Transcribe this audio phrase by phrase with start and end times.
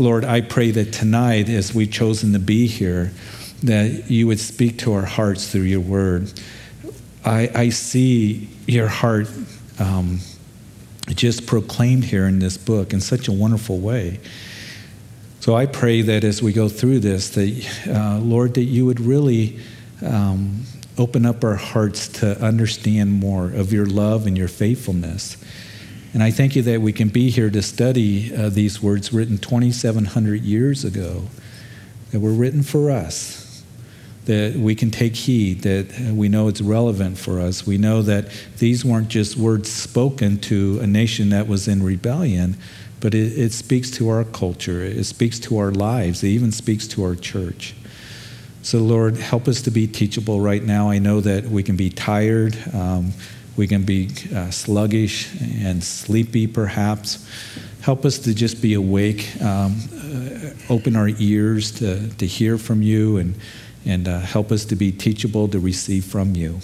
[0.00, 3.10] Lord, I pray that tonight, as we've chosen to be here,
[3.64, 6.32] that you would speak to our hearts through your word.
[7.24, 9.28] I, I see your heart
[9.80, 10.20] um,
[11.08, 14.20] just proclaimed here in this book in such a wonderful way.
[15.40, 19.00] So I pray that as we go through this, that uh, Lord, that you would
[19.00, 19.58] really
[20.00, 20.62] um,
[20.96, 25.36] open up our hearts to understand more of your love and your faithfulness.
[26.18, 29.38] And I thank you that we can be here to study uh, these words written
[29.38, 31.28] 2,700 years ago,
[32.10, 33.62] that were written for us,
[34.24, 37.68] that we can take heed, that we know it's relevant for us.
[37.68, 42.56] We know that these weren't just words spoken to a nation that was in rebellion,
[42.98, 46.88] but it, it speaks to our culture, it speaks to our lives, it even speaks
[46.88, 47.76] to our church.
[48.62, 50.90] So, Lord, help us to be teachable right now.
[50.90, 53.12] I know that we can be tired, um,
[53.58, 57.28] we can be uh, sluggish and sleepy, perhaps.
[57.82, 62.82] Help us to just be awake, um, uh, open our ears to, to hear from
[62.82, 63.34] you, and,
[63.84, 66.60] and uh, help us to be teachable to receive from you.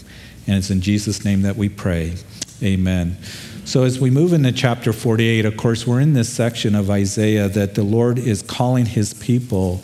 [0.47, 2.15] And it's in Jesus' name that we pray.
[2.63, 3.19] Amen.
[3.65, 7.49] So, as we move into chapter 48, of course, we're in this section of Isaiah
[7.49, 9.83] that the Lord is calling his people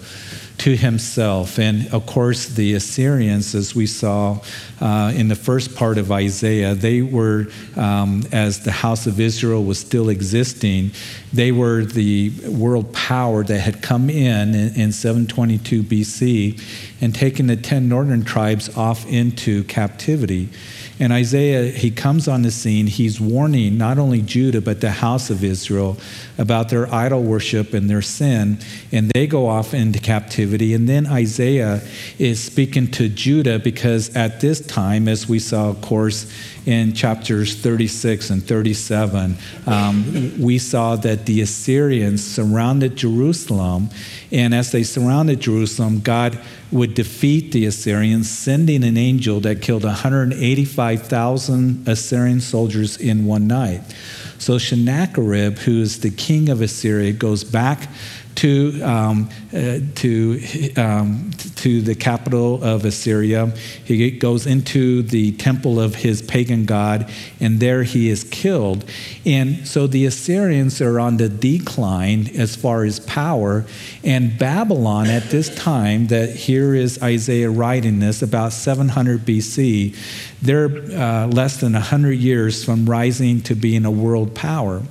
[0.61, 1.59] to himself.
[1.59, 4.41] And of course, the Assyrians, as we saw
[4.79, 9.65] uh, in the first part of Isaiah, they were, um, as the house of Israel
[9.65, 10.91] was still existing,
[11.33, 16.61] they were the world power that had come in in, in 722 BC
[17.01, 20.51] and taken the 10 northern tribes off into captivity.
[21.01, 22.87] And Isaiah, he comes on the scene.
[22.87, 25.97] He's warning not only Judah, but the house of Israel
[26.37, 28.59] about their idol worship and their sin.
[28.93, 30.75] And they go off into captivity.
[30.75, 31.81] And then Isaiah
[32.19, 36.31] is speaking to Judah because at this time, as we saw, of course,
[36.67, 43.89] in chapters 36 and 37, um, we saw that the Assyrians surrounded Jerusalem.
[44.33, 46.39] And as they surrounded Jerusalem, God
[46.71, 53.83] would defeat the Assyrians, sending an angel that killed 185,000 Assyrian soldiers in one night.
[54.39, 57.91] So Sennacherib, who is the king of Assyria, goes back
[58.41, 63.53] to, um, uh, to, um, to the capital of Assyria.
[63.85, 68.87] He goes into the temple of his pagan god, and there he is killed.
[69.27, 73.67] And so the Assyrians are on the decline as far as power.
[74.03, 79.95] And Babylon, at this time, that here is Isaiah writing this, about 700 BC,
[80.43, 84.83] they're uh, less than 100 years from rising to being a world power.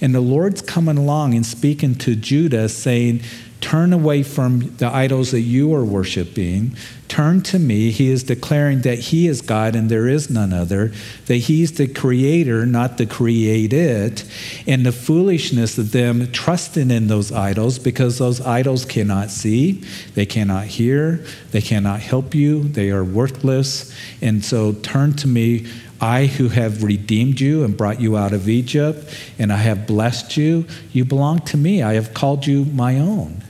[0.00, 3.22] And the Lord's coming along and speaking to Judah, saying,
[3.66, 6.76] Turn away from the idols that you are worshiping.
[7.08, 7.90] Turn to me.
[7.90, 10.92] He is declaring that He is God and there is none other,
[11.26, 14.22] that He's the creator, not the created,
[14.68, 19.82] and the foolishness of them trusting in those idols because those idols cannot see,
[20.14, 23.92] they cannot hear, they cannot help you, they are worthless.
[24.22, 25.66] And so turn to me.
[26.00, 30.36] I who have redeemed you and brought you out of Egypt, and I have blessed
[30.36, 31.82] you, you belong to me.
[31.82, 33.42] I have called you my own.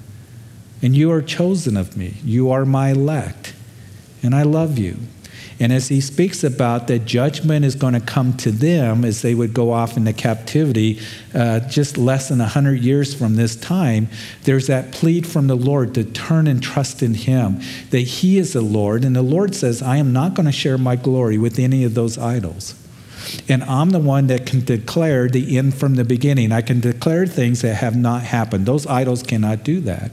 [0.82, 2.14] And you are chosen of me.
[2.24, 3.54] You are my elect.
[4.22, 4.98] And I love you.
[5.58, 9.34] And as he speaks about that judgment is going to come to them as they
[9.34, 11.00] would go off into captivity
[11.34, 14.08] uh, just less than 100 years from this time,
[14.42, 17.60] there's that plead from the Lord to turn and trust in him,
[17.90, 19.02] that he is the Lord.
[19.04, 21.94] And the Lord says, I am not going to share my glory with any of
[21.94, 22.74] those idols.
[23.48, 26.52] And I'm the one that can declare the end from the beginning.
[26.52, 28.66] I can declare things that have not happened.
[28.66, 30.12] Those idols cannot do that.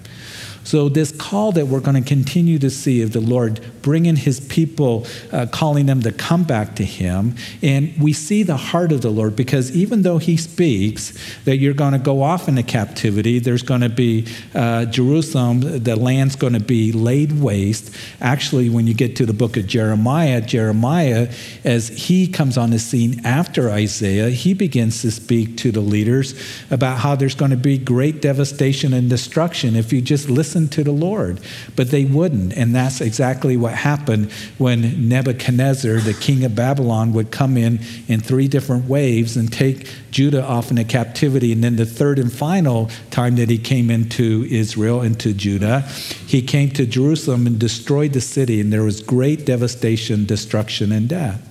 [0.63, 4.39] So, this call that we're going to continue to see of the Lord bringing his
[4.39, 7.35] people, uh, calling them to come back to him.
[7.61, 11.13] And we see the heart of the Lord because even though he speaks
[11.43, 14.25] that you're going to go off into captivity, there's going to be
[14.55, 17.93] uh, Jerusalem, the land's going to be laid waste.
[18.21, 21.31] Actually, when you get to the book of Jeremiah, Jeremiah,
[21.63, 26.39] as he comes on the scene after Isaiah, he begins to speak to the leaders
[26.71, 30.69] about how there's going to be great devastation and destruction if you just listen listen
[30.69, 31.39] to the Lord.
[31.75, 32.53] But they wouldn't.
[32.53, 38.19] And that's exactly what happened when Nebuchadnezzar, the king of Babylon, would come in in
[38.19, 41.51] three different waves and take Judah off into captivity.
[41.51, 45.81] And then the third and final time that he came into Israel, into Judah,
[46.27, 48.61] he came to Jerusalem and destroyed the city.
[48.61, 51.49] And there was great devastation, destruction, and death.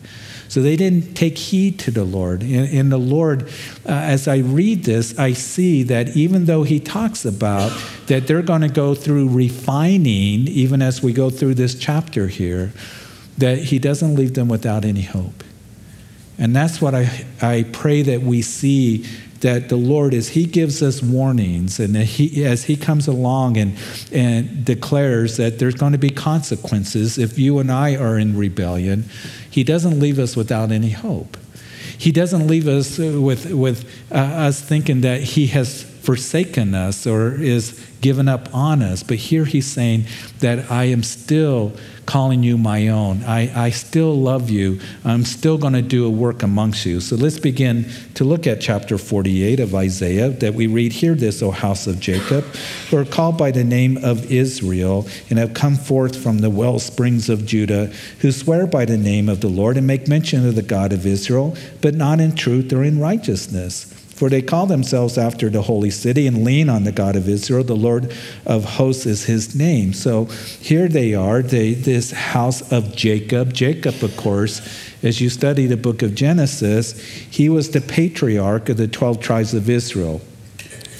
[0.53, 2.43] So they didn't take heed to the Lord.
[2.43, 3.45] And, and the Lord,
[3.87, 7.73] uh, as I read this, I see that even though He talks about
[8.09, 12.71] that they're going to go through refining, even as we go through this chapter here,
[13.39, 15.42] that He doesn't leave them without any hope.
[16.43, 19.07] And that's what I, I pray that we see
[19.43, 23.79] that the Lord, as He gives us warnings and he, as He comes along and,
[24.11, 29.05] and declares that there's going to be consequences if you and I are in rebellion,
[29.49, 31.37] He doesn't leave us without any hope.
[31.97, 37.35] He doesn't leave us with, with uh, us thinking that He has forsaken us or
[37.35, 39.03] is given up on us.
[39.03, 40.07] But here he's saying
[40.41, 41.73] that I am still
[42.05, 43.23] calling you my own.
[43.23, 44.81] I, I still love you.
[45.05, 47.01] I'm still going to do a work amongst you.
[47.01, 51.41] So let's begin to look at chapter 48 of Isaiah that we read here this,
[51.43, 52.45] O house of Jacob,
[52.91, 56.81] who are called by the name of Israel and have come forth from the well
[56.81, 57.87] springs of Judah,
[58.19, 61.07] who swear by the name of the Lord and make mention of the God of
[61.07, 63.92] Israel, but not in truth or in righteousness.
[64.23, 67.65] For they call themselves after the holy city and lean on the God of Israel.
[67.65, 68.15] The Lord
[68.47, 69.93] of hosts is his name.
[69.93, 73.53] So here they are, they, this house of Jacob.
[73.53, 74.61] Jacob, of course,
[75.03, 79.55] as you study the book of Genesis, he was the patriarch of the 12 tribes
[79.55, 80.21] of Israel.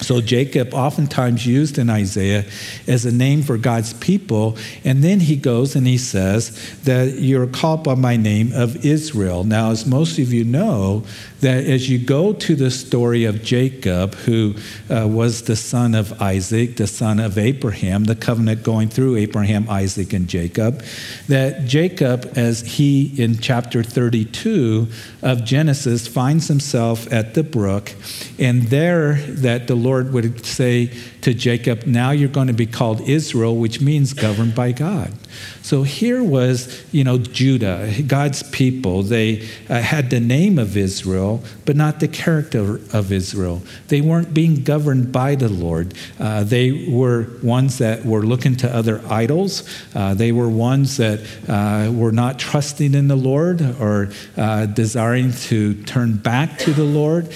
[0.03, 2.45] So Jacob, oftentimes used in Isaiah
[2.87, 4.57] as a name for God's people.
[4.83, 9.43] And then he goes and he says that you're called by my name of Israel.
[9.43, 11.03] Now, as most of you know,
[11.43, 14.55] that as you go to the story of Jacob, who
[14.89, 19.69] uh, was the son of Isaac, the son of Abraham, the covenant going through Abraham,
[19.69, 20.83] Isaac, and Jacob,
[21.27, 24.87] that Jacob, as he in chapter 32
[25.21, 27.93] of Genesis finds himself at the brook,
[28.39, 30.91] and there that the Lord would say
[31.21, 35.13] to Jacob, Now you're going to be called Israel, which means governed by God.
[35.61, 39.03] So here was, you know, Judah, God's people.
[39.03, 43.61] They uh, had the name of Israel, but not the character of Israel.
[43.87, 45.93] They weren't being governed by the Lord.
[46.19, 49.67] Uh, they were ones that were looking to other idols.
[49.95, 55.31] Uh, they were ones that uh, were not trusting in the Lord or uh, desiring
[55.31, 57.33] to turn back to the Lord.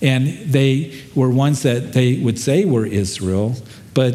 [0.00, 3.56] And they were ones that they would say were Israel,
[3.94, 4.14] but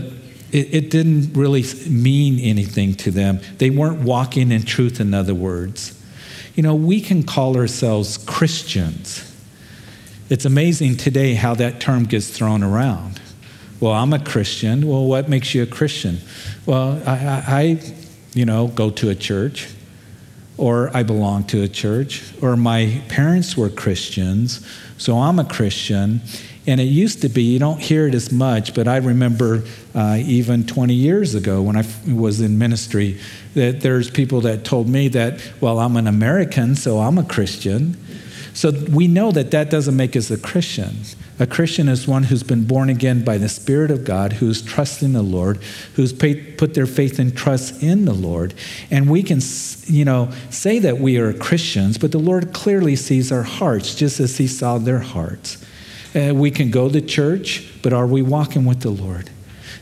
[0.51, 3.41] it, it didn't really mean anything to them.
[3.57, 6.00] They weren't walking in truth, in other words.
[6.56, 9.30] You know, we can call ourselves Christians.
[10.30, 13.19] It's amazing today how that term gets thrown around.
[13.80, 14.88] Well, I'm a Christian.
[14.88, 16.19] Well, what makes you a Christian?
[16.65, 17.94] Well, I, I
[18.33, 19.68] you know, go to a church,
[20.58, 24.66] or I belong to a church, or my parents were Christians,
[24.98, 26.22] so I'm a Christian.
[26.66, 29.64] And it used to be, you don't hear it as much, but I remember
[29.94, 33.20] uh, even 20 years ago when I f- was in ministry
[33.54, 37.98] that there's people that told me that, well, I'm an American, so I'm a Christian.
[38.54, 40.96] So we know that that doesn't make us a Christian.
[41.44, 45.12] A Christian is one who's been born again by the Spirit of God, who's trusting
[45.12, 45.60] the Lord,
[45.95, 48.54] who's put their faith and trust in the Lord.
[48.90, 49.42] And we can,
[49.84, 54.22] you know, say that we are Christians, but the Lord clearly sees our hearts just
[54.22, 55.62] as He saw their hearts.
[56.16, 59.30] Uh, we can go to church, but are we walking with the Lord?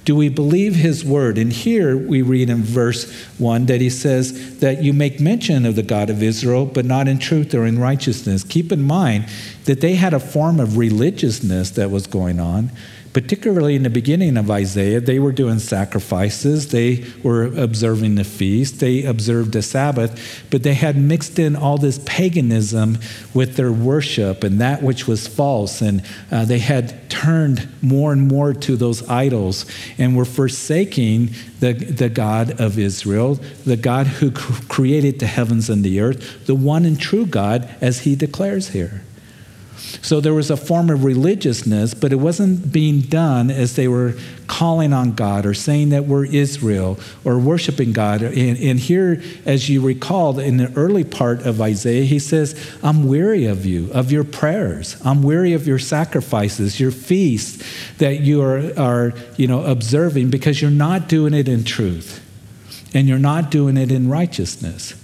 [0.03, 1.38] Do we believe his word?
[1.38, 5.75] And here we read in verse 1 that he says that you make mention of
[5.75, 8.44] the God of Israel, but not in truth or in righteousness.
[8.44, 9.27] Keep in mind
[9.65, 12.71] that they had a form of religiousness that was going on
[13.13, 18.80] particularly in the beginning of Isaiah, they were doing sacrifices, they were observing the feast,
[18.80, 22.98] they observed the Sabbath, but they had mixed in all this paganism
[23.34, 25.81] with their worship and that which was false.
[25.81, 29.66] And uh, they had turned more and more to those idols
[29.98, 35.84] and were forsaking the, the God of Israel, the God who created the heavens and
[35.84, 39.01] the earth, the one and true God, as he declares here.
[40.02, 44.16] So there was a form of religiousness, but it wasn't being done as they were
[44.48, 48.22] calling on God or saying that we're Israel or worshiping God.
[48.22, 53.08] And, and here, as you recall, in the early part of Isaiah, he says, I'm
[53.08, 55.00] weary of you, of your prayers.
[55.06, 57.64] I'm weary of your sacrifices, your feasts
[57.98, 62.18] that you are, are you know, observing because you're not doing it in truth
[62.94, 65.00] and you're not doing it in righteousness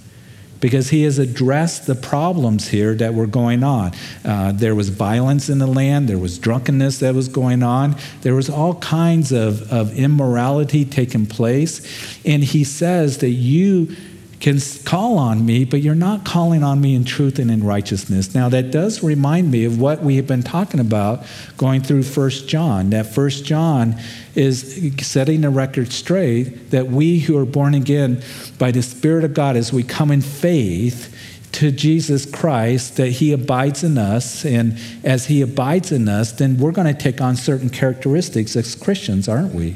[0.60, 3.92] because he has addressed the problems here that were going on.
[4.24, 8.34] Uh, there was violence in the land, there was drunkenness that was going on, there
[8.34, 11.80] was all kinds of, of immorality taking place.
[12.24, 13.94] And he says that you
[14.40, 18.34] can call on me, but you're not calling on me in truth and in righteousness.
[18.34, 21.24] Now, that does remind me of what we have been talking about
[21.56, 22.90] going through First John.
[22.90, 23.96] That First John
[24.38, 28.22] is setting the record straight that we who are born again
[28.56, 31.14] by the Spirit of God, as we come in faith,
[31.50, 34.44] to Jesus Christ, that He abides in us.
[34.44, 38.74] And as He abides in us, then we're going to take on certain characteristics as
[38.76, 39.74] Christians, aren't we?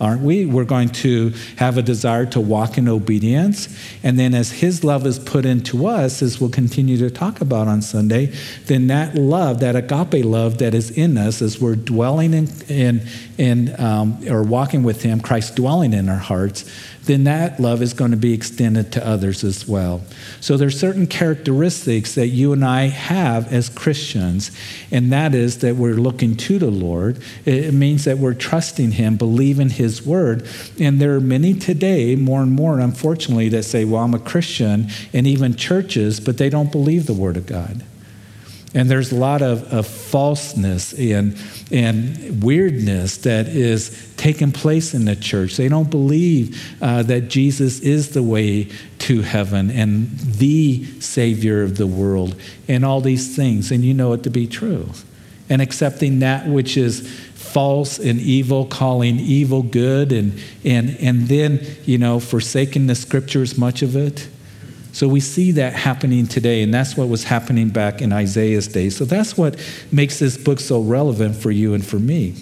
[0.00, 0.44] Aren't we?
[0.46, 3.68] We're going to have a desire to walk in obedience.
[4.02, 7.68] And then, as His love is put into us, as we'll continue to talk about
[7.68, 8.32] on Sunday,
[8.66, 13.06] then that love, that agape love that is in us, as we're dwelling in, in,
[13.38, 16.70] in um, or walking with Him, Christ dwelling in our hearts,
[17.06, 20.02] then that love is going to be extended to others as well.
[20.40, 24.50] So there's certain characteristics that you and I have as Christians,
[24.90, 27.18] and that is that we're looking to the Lord.
[27.44, 30.46] It means that we're trusting Him, believing His word.
[30.80, 34.88] And there are many today, more and more, unfortunately, that say, Well, I'm a Christian,
[35.12, 37.82] and even churches, but they don't believe the word of God.
[38.74, 41.38] And there's a lot of, of falseness and,
[41.70, 45.56] and weirdness that is taking place in the church.
[45.56, 51.76] They don't believe uh, that Jesus is the way to heaven and the Savior of
[51.76, 52.34] the world
[52.66, 53.70] and all these things.
[53.70, 54.90] And you know it to be true.
[55.48, 61.64] And accepting that which is false and evil, calling evil good, and, and, and then,
[61.84, 64.26] you know, forsaking the scriptures, much of it
[64.94, 68.90] so we see that happening today, and that's what was happening back in Isaiah's day.
[68.90, 69.58] So that's what
[69.90, 72.34] makes this book so relevant for you and for me.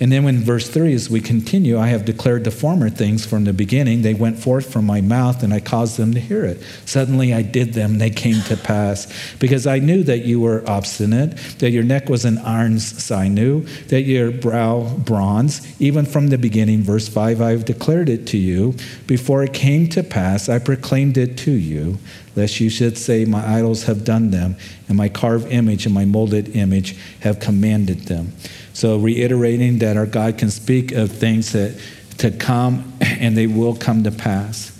[0.00, 3.44] And then in verse 3, as we continue, I have declared the former things from
[3.44, 4.02] the beginning.
[4.02, 6.62] They went forth from my mouth, and I caused them to hear it.
[6.84, 9.10] Suddenly I did them, they came to pass.
[9.38, 14.02] Because I knew that you were obstinate, that your neck was an iron sinew, that
[14.02, 15.66] your brow bronze.
[15.80, 18.74] Even from the beginning, verse 5, I have declared it to you.
[19.06, 21.98] Before it came to pass, I proclaimed it to you
[22.36, 24.56] lest you should say, My idols have done them,
[24.88, 28.32] and my carved image and my molded image have commanded them.
[28.72, 31.80] So, reiterating that our God can speak of things that
[32.18, 34.75] to come and they will come to pass.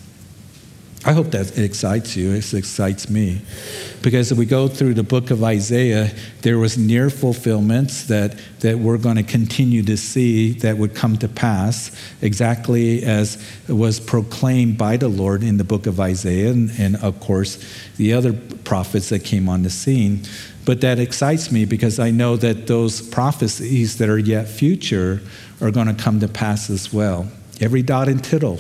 [1.06, 2.32] I hope that excites you.
[2.32, 3.40] It excites me.
[4.02, 8.80] Because if we go through the book of Isaiah, there was near fulfillments that, that
[8.80, 14.78] we're going to continue to see that would come to pass, exactly as was proclaimed
[14.78, 17.64] by the Lord in the book of Isaiah, and, and of course,
[17.98, 18.32] the other
[18.64, 20.22] prophets that came on the scene.
[20.64, 25.22] But that excites me because I know that those prophecies that are yet future
[25.60, 27.30] are going to come to pass as well.
[27.60, 28.58] Every dot and tittle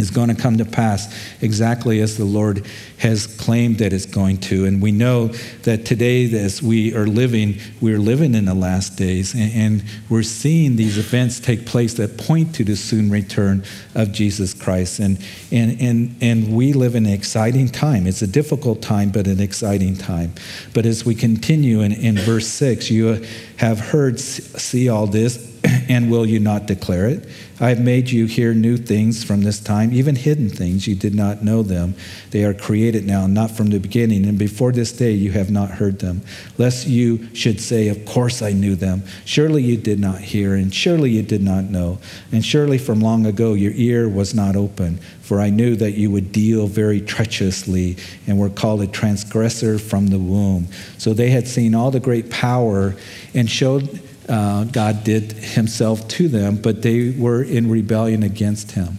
[0.00, 2.66] is going to come to pass exactly as the Lord
[2.98, 4.64] has claimed that it's going to.
[4.64, 5.28] And we know
[5.62, 10.74] that today, as we are living, we're living in the last days, and, we're seeing
[10.76, 13.64] these events take place that point to the soon return
[13.94, 14.98] of Jesus Christ.
[14.98, 15.18] And,
[15.52, 18.06] and, and, and we live in an exciting time.
[18.06, 20.32] It's a difficult time, but an exciting time.
[20.74, 23.24] But as we continue in, in verse 6, you
[23.58, 27.28] have heard, see all this, and will you not declare it?
[27.62, 30.86] I have made you hear new things from this time, even hidden things.
[30.86, 31.94] You did not know them.
[32.30, 34.24] They are created now, not from the beginning.
[34.24, 36.22] And before this day, you have not heard them.
[36.56, 39.02] Lest you should say, Of course I knew them.
[39.26, 41.98] Surely you did not hear, and surely you did not know.
[42.32, 44.98] And surely from long ago, your ear was not open.
[45.20, 50.06] For I knew that you would deal very treacherously and were called a transgressor from
[50.06, 50.66] the womb.
[50.98, 52.96] So they had seen all the great power
[53.34, 54.00] and showed
[54.30, 58.98] uh, God did himself to them, but they were in rebellion against him.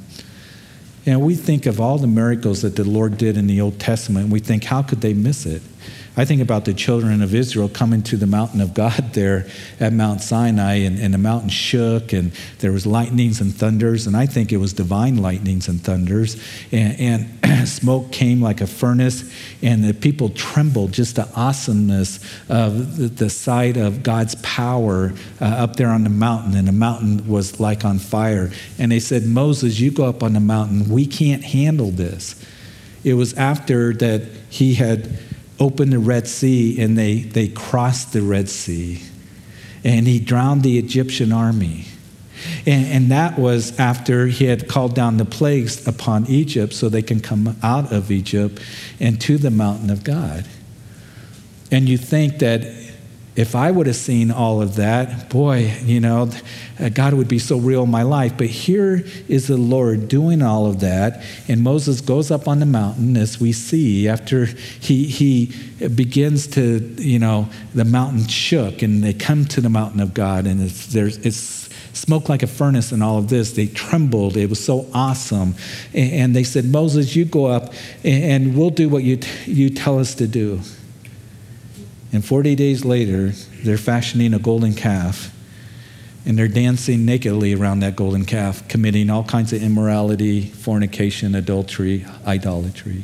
[1.06, 4.26] And we think of all the miracles that the Lord did in the Old Testament,
[4.26, 5.64] and we think, how could they miss it?
[6.18, 9.48] I think about the children of Israel coming to the mountain of God there
[9.80, 14.18] at Mount Sinai, and, and, the mountain shook, and there was lightnings and thunders, and
[14.18, 16.36] I think it was divine lightnings and thunders,
[16.74, 22.98] and, and smoke came like a furnace, and the people trembled just the awesomeness of
[22.98, 27.25] the, the sight of God's power uh, up there on the mountain, and the mountain
[27.25, 28.51] was like on fire.
[28.77, 30.89] And they said, Moses, you go up on the mountain.
[30.89, 32.36] We can't handle this.
[33.06, 35.18] It was after that he had
[35.62, 39.01] opened the Red Sea and they, they crossed the Red Sea.
[39.84, 41.86] And he drowned the Egyptian army.
[42.65, 47.03] And, and, that was after he had called down the plagues upon Egypt so they
[47.03, 48.60] can come out of Egypt
[49.00, 50.48] and to the mountain of God.
[51.70, 52.63] And you think that
[53.34, 56.30] if I would have seen all of that, boy, you know,
[56.80, 58.38] uh, God would be so real in my life.
[58.38, 61.24] But here is the Lord doing all of that.
[61.48, 65.46] And Moses goes up on the mountain, as we see, after he, he
[65.88, 70.46] begins to, you know, the mountain shook and they come to the mountain of God
[70.46, 73.54] and it's, there's, it's smoke like a furnace and all of this.
[73.54, 74.36] They trembled.
[74.36, 75.56] It was so awesome.
[75.94, 77.74] And, and they said, Moses, you go up
[78.04, 80.60] and, and we'll do what you, t- you tell us to do.
[82.13, 83.30] And 40 days later,
[83.63, 85.36] they're fashioning a golden calf
[86.25, 92.06] and they're dancing nakedly around that golden calf, committing all kinds of immorality, fornication, adultery,
[92.25, 93.03] idolatry.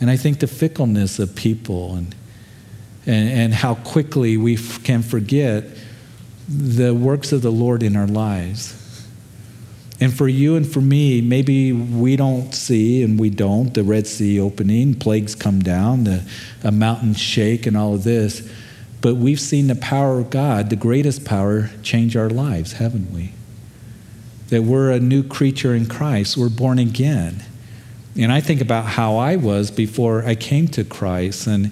[0.00, 2.14] And I think the fickleness of people and,
[3.06, 5.64] and, and how quickly we f- can forget
[6.48, 8.78] the works of the Lord in our lives.
[10.02, 14.08] And for you and for me, maybe we don't see and we don't the Red
[14.08, 16.28] Sea opening, plagues come down, the
[16.64, 18.50] a mountain shake, and all of this.
[19.00, 23.32] But we've seen the power of God, the greatest power, change our lives, haven't we?
[24.48, 27.44] That we're a new creature in Christ, we're born again.
[28.18, 31.70] And I think about how I was before I came to Christ and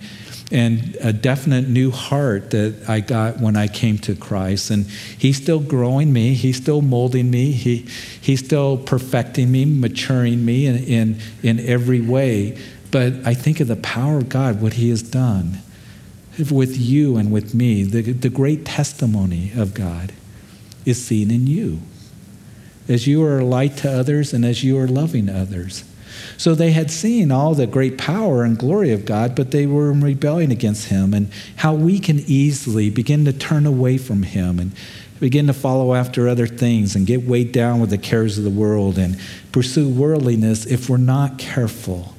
[0.50, 4.70] and a definite new heart that I got when I came to Christ.
[4.70, 7.86] And He's still growing me, He's still molding me, he,
[8.20, 12.58] He's still perfecting me, maturing me in, in, in every way.
[12.90, 15.60] But I think of the power of God, what He has done
[16.50, 17.82] with you and with me.
[17.82, 20.12] The, the great testimony of God
[20.84, 21.80] is seen in you
[22.90, 25.84] as you are a light to others and as you are loving others.
[26.36, 29.90] So they had seen all the great power and glory of God, but they were
[29.90, 34.58] in rebellion against Him, and how we can easily begin to turn away from Him
[34.58, 34.72] and
[35.20, 38.50] begin to follow after other things and get weighed down with the cares of the
[38.50, 39.20] world and
[39.52, 42.14] pursue worldliness if we're not careful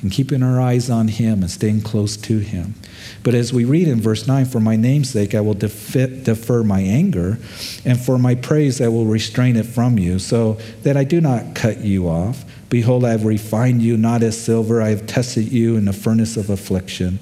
[0.00, 2.74] and keeping our eyes on Him and staying close to Him.
[3.22, 6.80] But as we read in verse 9, for my name's sake, I will defer my
[6.80, 7.38] anger,
[7.84, 11.54] and for my praise, I will restrain it from you, so that I do not
[11.54, 12.44] cut you off.
[12.68, 16.36] Behold, I have refined you not as silver, I have tested you in the furnace
[16.36, 17.18] of affliction.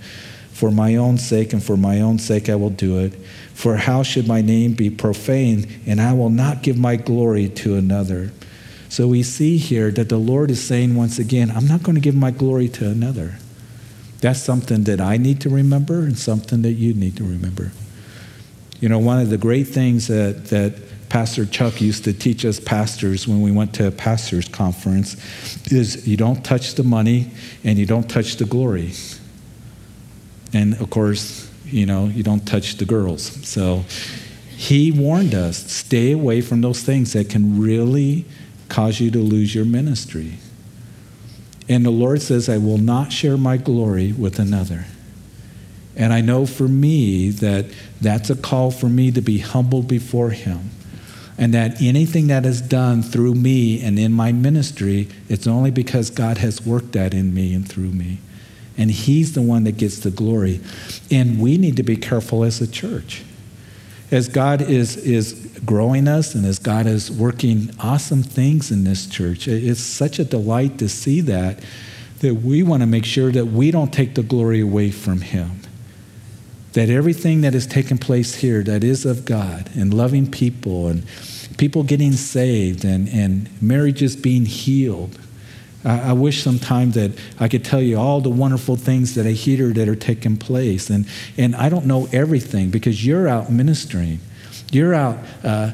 [0.53, 3.15] For my own sake and for my own sake I will do it.
[3.53, 7.77] For how should my name be profaned, and I will not give my glory to
[7.77, 8.33] another?
[8.89, 12.01] So we see here that the Lord is saying once again, I'm not going to
[12.01, 13.35] give my glory to another.
[14.21, 17.73] That's something that I need to remember and something that you need to remember.
[18.81, 20.75] You know, one of the great things that, that
[21.09, 25.17] Pastor Chuck used to teach us pastors when we went to a pastor's conference
[25.73, 27.31] is you don't touch the money
[27.63, 28.93] and you don't touch the glory.
[30.53, 33.23] And of course, you know, you don't touch the girls.
[33.47, 33.85] So
[34.57, 38.25] he warned us stay away from those things that can really
[38.69, 40.35] cause you to lose your ministry.
[41.69, 44.87] And the Lord says, I will not share my glory with another.
[45.97, 47.67] And I know for me that
[48.01, 50.71] that's a call for me to be humble before Him
[51.37, 56.11] and that anything that is done through me and in my ministry, it's only because
[56.11, 58.19] God has worked that in me and through me.
[58.77, 60.61] And He's the one that gets the glory.
[61.11, 63.23] And we need to be careful as a church.
[64.11, 69.07] As God is, is growing us and as God is working awesome things in this
[69.07, 71.59] church, it's such a delight to see that,
[72.21, 75.63] that we want to make sure that we don't take the glory away from Him
[76.75, 81.05] that everything that has taken place here that is of God and loving people and
[81.57, 85.19] people getting saved and, and marriages being healed.
[85.85, 89.31] I, I wish sometime that I could tell you all the wonderful things that I
[89.31, 90.91] hear that are taking place.
[90.91, 94.21] And, and I don't know everything because you're out ministering.
[94.73, 95.71] You're out uh,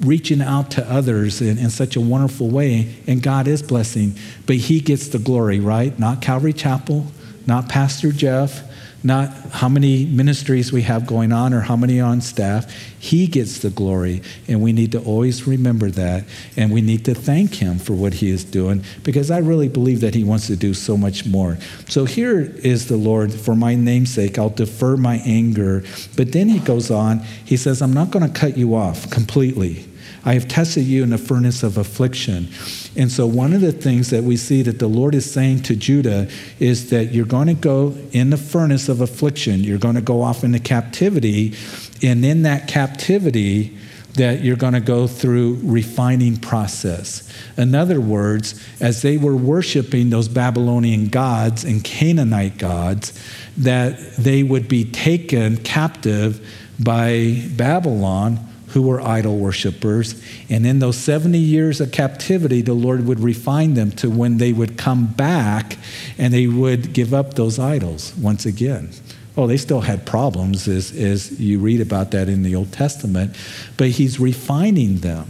[0.00, 4.16] reaching out to others in, in such a wonderful way, and God is blessing,
[4.46, 5.96] but He gets the glory, right?
[5.98, 7.06] Not Calvary Chapel,
[7.46, 8.62] not Pastor Jeff,
[9.04, 12.72] not how many ministries we have going on or how many on staff.
[12.98, 16.24] He gets the glory, and we need to always remember that.
[16.56, 20.00] And we need to thank Him for what He is doing because I really believe
[20.00, 21.58] that He wants to do so much more.
[21.88, 25.82] So here is the Lord, for my namesake, I'll defer my anger.
[26.16, 29.88] But then He goes on, He says, I'm not going to cut you off completely.
[30.24, 32.48] I have tested you in the furnace of affliction.
[32.96, 35.76] And so, one of the things that we see that the Lord is saying to
[35.76, 36.28] Judah
[36.58, 39.60] is that you're going to go in the furnace of affliction.
[39.60, 41.54] You're going to go off into captivity.
[42.02, 43.76] And in that captivity,
[44.14, 47.32] that you're going to go through refining process.
[47.56, 53.18] In other words, as they were worshiping those Babylonian gods and Canaanite gods,
[53.56, 56.46] that they would be taken captive
[56.78, 60.22] by Babylon who were idol worshippers.
[60.48, 64.52] And in those 70 years of captivity, the Lord would refine them to when they
[64.52, 65.76] would come back
[66.18, 68.90] and they would give up those idols once again.
[69.36, 73.34] Oh, they still had problems, as, as you read about that in the Old Testament,
[73.76, 75.26] but he's refining them.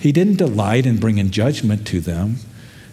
[0.00, 2.36] He didn't delight in bringing judgment to them,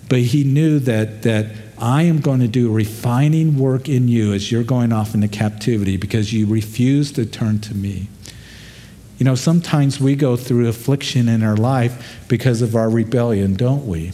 [0.08, 4.52] but he knew that, that I am going to do refining work in you as
[4.52, 8.08] you're going off into captivity because you refuse to turn to me.
[9.18, 13.88] You know, sometimes we go through affliction in our life because of our rebellion, don't
[13.88, 14.12] we?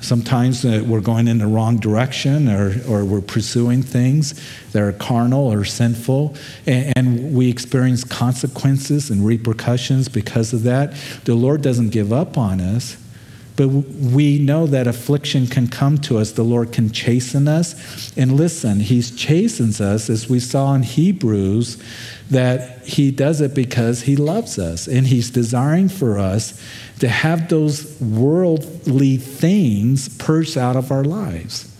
[0.00, 4.40] Sometimes uh, we're going in the wrong direction or, or we're pursuing things
[4.72, 10.94] that are carnal or sinful, and, and we experience consequences and repercussions because of that.
[11.24, 12.96] The Lord doesn't give up on us,
[13.58, 16.30] But we know that affliction can come to us.
[16.30, 18.16] The Lord can chasten us.
[18.16, 21.76] And listen, He chastens us, as we saw in Hebrews,
[22.30, 24.86] that He does it because He loves us.
[24.86, 26.62] And He's desiring for us
[27.00, 31.74] to have those worldly things purged out of our lives.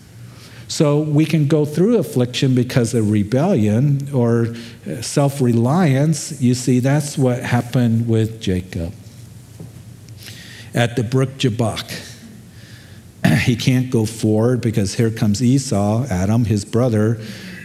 [0.67, 4.53] So we can go through affliction because of rebellion or
[4.99, 6.41] self reliance.
[6.41, 8.93] You see, that's what happened with Jacob.
[10.79, 11.91] At the brook Jabbok,
[13.41, 17.19] he can't go forward because here comes Esau, Edom, his brother,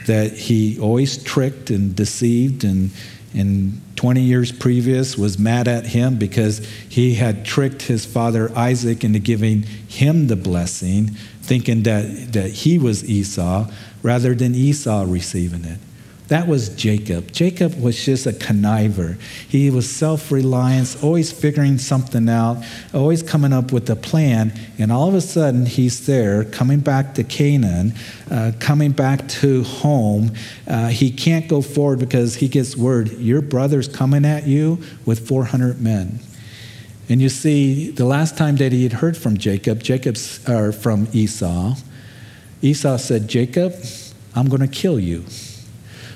[0.08, 2.90] that he always tricked and deceived and
[3.32, 9.04] and 20 years previous was mad at him because he had tricked his father Isaac
[9.04, 13.70] into giving him the blessing thinking that, that he was Esau
[14.02, 15.78] rather than Esau receiving it.
[16.28, 17.32] That was Jacob.
[17.32, 19.20] Jacob was just a conniver.
[19.46, 24.58] He was self reliant, always figuring something out, always coming up with a plan.
[24.78, 27.92] And all of a sudden, he's there, coming back to Canaan,
[28.30, 30.32] uh, coming back to home.
[30.66, 35.28] Uh, he can't go forward because he gets word your brother's coming at you with
[35.28, 36.20] 400 men.
[37.10, 41.06] And you see, the last time that he had heard from Jacob, Jacob's or from
[41.12, 41.74] Esau,
[42.62, 43.74] Esau said, Jacob,
[44.34, 45.26] I'm going to kill you.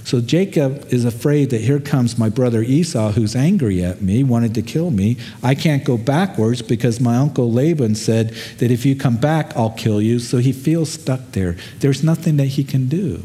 [0.08, 4.54] So Jacob is afraid that here comes my brother Esau, who's angry at me, wanted
[4.54, 5.18] to kill me.
[5.42, 9.68] I can't go backwards because my uncle Laban said that if you come back, I'll
[9.68, 10.18] kill you.
[10.18, 11.58] So he feels stuck there.
[11.80, 13.22] There's nothing that he can do.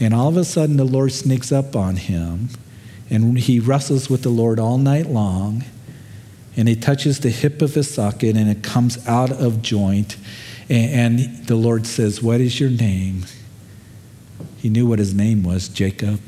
[0.00, 2.48] And all of a sudden, the Lord sneaks up on him,
[3.08, 5.62] and he wrestles with the Lord all night long
[6.56, 10.16] and he touches the hip of his socket and it comes out of joint.
[10.68, 13.26] And, the Lord says, What is your name?
[14.62, 16.20] He knew what his name was Jacob,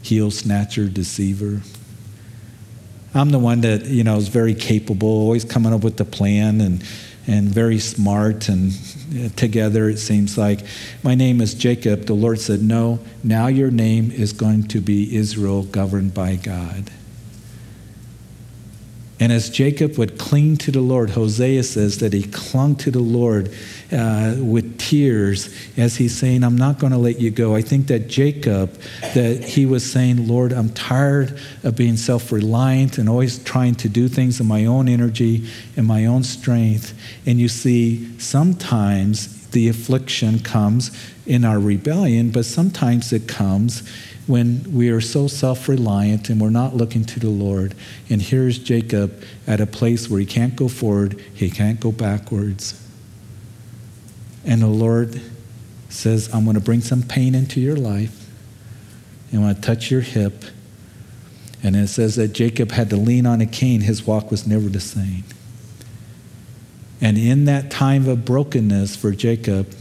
[0.00, 1.60] heel snatcher, deceiver.
[3.12, 6.62] I'm the one that, you know, is very capable, always coming up with the plan
[6.62, 6.82] and,
[7.26, 8.72] and very smart and
[9.14, 10.60] uh, together, it seems like.
[11.02, 12.06] My name is Jacob.
[12.06, 16.90] The Lord said, No, now your name is going to be Israel, governed by God.
[19.20, 23.00] And as Jacob would cling to the Lord, Hosea says that he clung to the
[23.00, 23.54] Lord
[23.92, 27.54] uh, with tears as he's saying, I'm not going to let you go.
[27.54, 28.80] I think that Jacob,
[29.14, 33.90] that he was saying, Lord, I'm tired of being self reliant and always trying to
[33.90, 36.98] do things in my own energy and my own strength.
[37.26, 40.90] And you see, sometimes the affliction comes
[41.26, 43.82] in our rebellion, but sometimes it comes
[44.30, 47.74] when we are so self reliant and we're not looking to the Lord.
[48.08, 52.80] And here's Jacob at a place where he can't go forward, he can't go backwards.
[54.44, 55.20] And the Lord
[55.88, 58.28] says, I'm going to bring some pain into your life.
[59.30, 60.44] And I want to touch your hip.
[61.62, 63.82] And it says that Jacob had to lean on a cane.
[63.82, 65.24] His walk was never the same.
[67.00, 69.74] And in that time of brokenness for Jacob,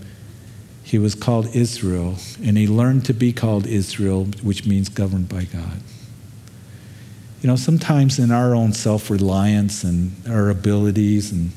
[0.89, 5.43] he was called Israel, and he learned to be called Israel, which means governed by
[5.43, 5.81] God.
[7.41, 11.51] You know, sometimes in our own self reliance and our abilities, and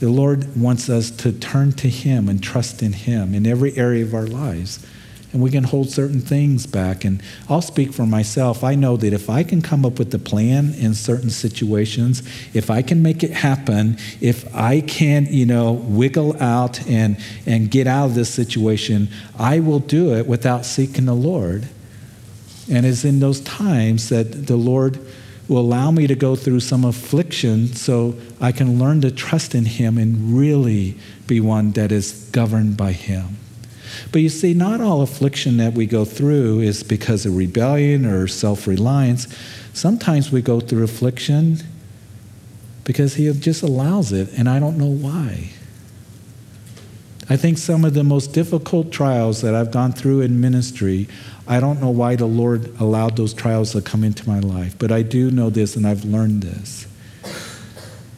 [0.00, 4.02] the Lord wants us to turn to Him and trust in Him in every area
[4.02, 4.84] of our lives
[5.32, 7.04] and we can hold certain things back.
[7.04, 8.62] And I'll speak for myself.
[8.64, 12.22] I know that if I can come up with a plan in certain situations,
[12.54, 17.70] if I can make it happen, if I can, you know, wiggle out and, and
[17.70, 19.08] get out of this situation,
[19.38, 21.68] I will do it without seeking the Lord.
[22.70, 24.98] And it's in those times that the Lord
[25.48, 29.64] will allow me to go through some affliction so I can learn to trust in
[29.64, 33.36] Him and really be one that is governed by Him.
[34.12, 38.26] But you see, not all affliction that we go through is because of rebellion or
[38.28, 39.28] self reliance.
[39.72, 41.58] Sometimes we go through affliction
[42.84, 45.50] because He just allows it, and I don't know why.
[47.28, 51.08] I think some of the most difficult trials that I've gone through in ministry,
[51.48, 54.92] I don't know why the Lord allowed those trials to come into my life, but
[54.92, 56.86] I do know this and I've learned this.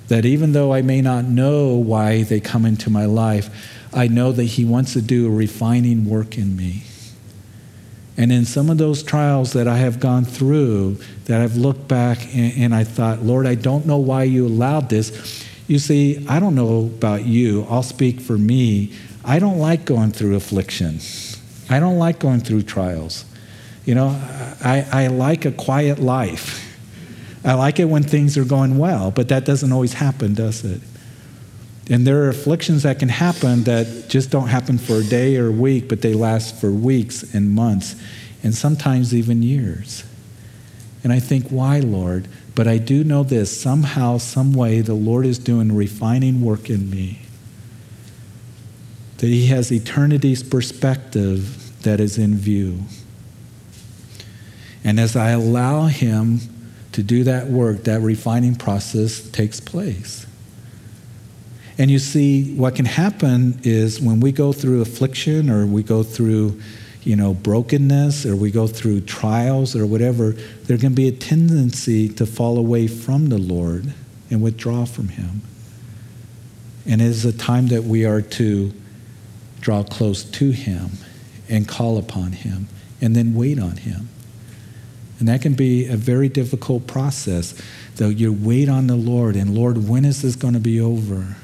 [0.08, 3.48] That even though I may not know why they come into my life,
[3.92, 6.84] I know that He wants to do a refining work in me.
[8.16, 12.18] And in some of those trials that I have gone through, that I've looked back
[12.34, 15.46] and, and, I thought, Lord, I don't know why you allowed this.
[15.68, 17.64] You see, I don't know about you.
[17.70, 18.92] I'll speak for me.
[19.24, 20.98] I don't like going through affliction.
[21.70, 23.24] I don't like going through trials.
[23.84, 24.08] You know,
[24.64, 26.64] I, I like a quiet life.
[27.44, 30.80] I like it when things are going well, but that doesn't always happen, does it?
[31.90, 35.48] And there are afflictions that can happen that just don't happen for a day or
[35.48, 37.96] a week, but they last for weeks and months,
[38.42, 40.04] and sometimes even years.
[41.02, 42.28] And I think, why, Lord?
[42.54, 46.90] But I do know this somehow, some way, the Lord is doing refining work in
[46.90, 47.20] me.
[49.18, 52.82] That He has eternity's perspective that is in view.
[54.84, 56.40] And as I allow Him
[56.92, 60.26] to do that work, that refining process takes place.
[61.78, 66.02] And you see, what can happen is when we go through affliction or we go
[66.02, 66.60] through,
[67.04, 70.32] you know, brokenness or we go through trials or whatever,
[70.64, 73.92] there can be a tendency to fall away from the Lord
[74.28, 75.42] and withdraw from Him.
[76.84, 78.72] And it is a time that we are to
[79.60, 80.90] draw close to Him
[81.48, 82.66] and call upon Him
[83.00, 84.08] and then wait on Him.
[85.20, 87.54] And that can be a very difficult process.
[87.96, 91.36] Though you wait on the Lord and Lord, when is this going to be over?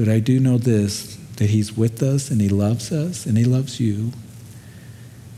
[0.00, 3.44] But I do know this that He's with us and He loves us and He
[3.44, 4.12] loves you.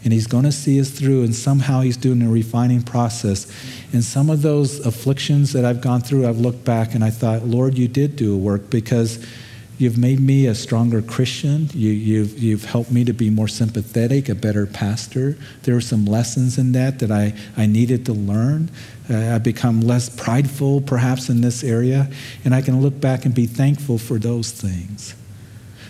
[0.05, 3.53] And He's going to see us through, and somehow He's doing a refining process.
[3.93, 7.45] And some of those afflictions that I've gone through, I've looked back and I thought,
[7.45, 9.25] Lord, you did do a work because
[9.83, 11.69] You've made me a stronger Christian.
[11.75, 15.37] You, you've, you've helped me to be more sympathetic, a better pastor.
[15.65, 18.71] There were some lessons in that that I, I needed to learn.
[19.11, 22.09] Uh, I've become less prideful, perhaps, in this area.
[22.45, 25.17] And I can look back and be thankful for those things.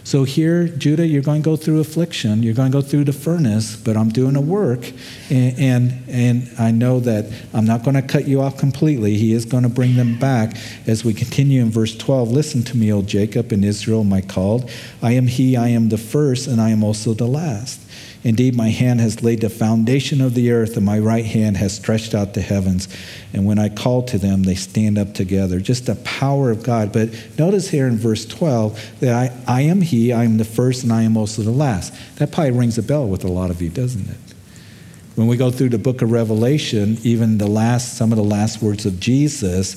[0.04, 2.42] So here, Judah, you're going to go through affliction.
[2.42, 4.90] You're going to go through the furnace, but I'm doing a work.
[5.30, 9.16] And, and, and I know that I'm not going to cut you off completely.
[9.16, 12.32] He is going to bring them back as we continue in verse 12.
[12.32, 14.68] Listen to me, O Jacob and Israel, my called.
[15.02, 17.80] I am he, I am the first, and I am also the last.
[18.24, 21.74] Indeed, my hand has laid the foundation of the earth, and my right hand has
[21.74, 22.88] stretched out the heavens.
[23.32, 25.58] And when I call to them, they stand up together.
[25.58, 26.92] Just the power of God.
[26.92, 30.84] But notice here in verse 12 that I, I am He, I am the first,
[30.84, 31.92] and I am also the last.
[32.16, 34.16] That probably rings a bell with a lot of you, doesn't it?
[35.16, 38.62] When we go through the book of Revelation, even the last, some of the last
[38.62, 39.76] words of Jesus,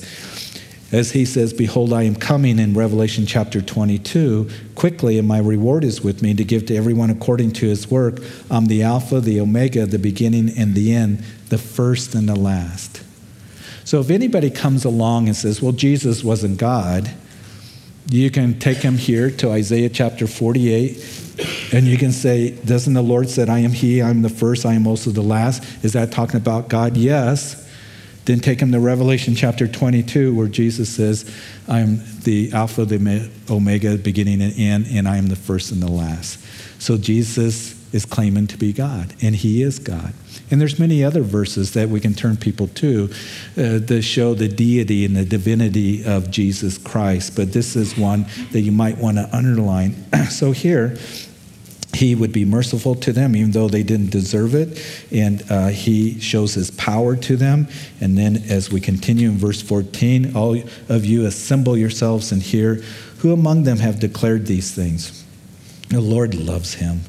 [0.95, 5.84] as he says, Behold, I am coming in Revelation chapter 22 quickly, and my reward
[5.84, 8.19] is with me to give to everyone according to his work.
[8.49, 13.03] I'm the Alpha, the Omega, the beginning and the end, the first and the last.
[13.84, 17.12] So if anybody comes along and says, Well, Jesus wasn't God,
[18.10, 23.03] you can take him here to Isaiah chapter 48, and you can say, Doesn't the
[23.03, 25.84] Lord said, I am He, I'm the first, I am also the last?
[25.84, 26.95] Is that talking about God?
[26.95, 27.64] Yes.
[28.25, 31.31] Then take him to Revelation chapter 22, where Jesus says,
[31.67, 35.81] I am the Alpha, the Omega, beginning and end, and I am the first and
[35.81, 36.39] the last.
[36.81, 40.13] So Jesus is claiming to be God, and he is God.
[40.51, 43.09] And there's many other verses that we can turn people to
[43.57, 47.35] uh, that show the deity and the divinity of Jesus Christ.
[47.35, 49.95] But this is one that you might want to underline.
[50.29, 50.97] so here,
[51.95, 54.84] he would be merciful to them even though they didn't deserve it.
[55.12, 57.67] And uh, he shows his power to them.
[58.01, 62.75] And then as we continue in verse 14 all of you assemble yourselves and hear
[63.19, 65.23] who among them have declared these things?
[65.89, 67.01] The lord loves him.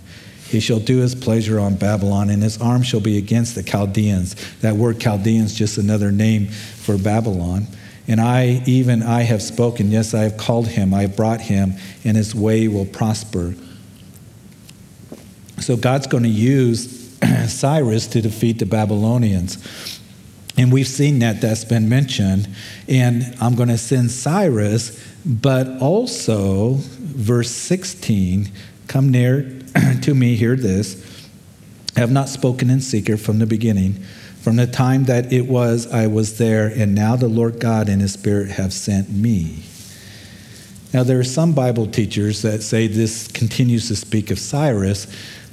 [0.49, 4.37] He shall do his pleasure on babylon and his arm shall be against the chaldeans.
[4.61, 7.66] That word chaldeans just another name for babylon.
[8.09, 9.90] And I, even I have spoken.
[9.90, 10.94] Yes, I have called him.
[10.94, 13.57] I have brought him, and his way will prosper.
[15.61, 17.16] So God's going to use
[17.49, 20.01] Cyrus to defeat the Babylonians.
[20.59, 22.49] And we've seen that that's been mentioned.
[22.88, 28.51] And I'm going to send Cyrus, but also, verse 16,
[28.87, 29.42] come near
[30.03, 31.03] to me, hear this.
[31.97, 33.95] I have not spoken in secret from the beginning,
[34.40, 38.03] from the time that it was I was there, and now the Lord God and
[38.03, 39.62] his Spirit have sent me.
[40.92, 45.07] Now, there are some Bible teachers that say this continues to speak of Cyrus,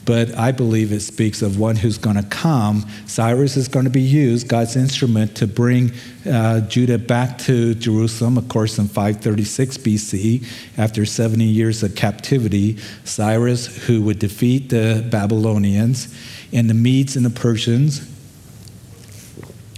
[0.05, 2.85] but I believe it speaks of one who's going to come.
[3.05, 5.91] Cyrus is going to be used, God's instrument, to bring
[6.29, 12.77] uh, Judah back to Jerusalem, of course, in 536 BC, after 70 years of captivity.
[13.05, 16.13] Cyrus, who would defeat the Babylonians,
[16.51, 18.09] and the Medes and the Persians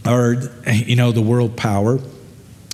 [0.06, 0.36] are,
[0.72, 2.00] you know, the world power.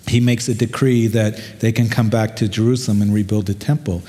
[0.07, 4.03] He makes a decree that they can come back to Jerusalem and rebuild the temple.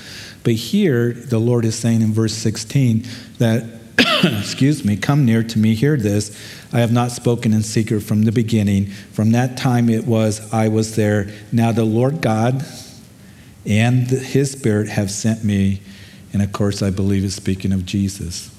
[0.44, 3.06] But here, the Lord is saying in verse 16
[3.38, 3.64] that,
[4.40, 6.36] excuse me, come near to me, hear this.
[6.72, 8.86] I have not spoken in secret from the beginning.
[8.86, 11.28] From that time it was, I was there.
[11.52, 12.64] Now the Lord God
[13.64, 15.80] and his Spirit have sent me.
[16.32, 18.50] And of course, I believe it's speaking of Jesus.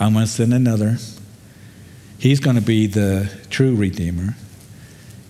[0.00, 0.98] I'm going to send another.
[2.18, 4.34] He's going to be the true Redeemer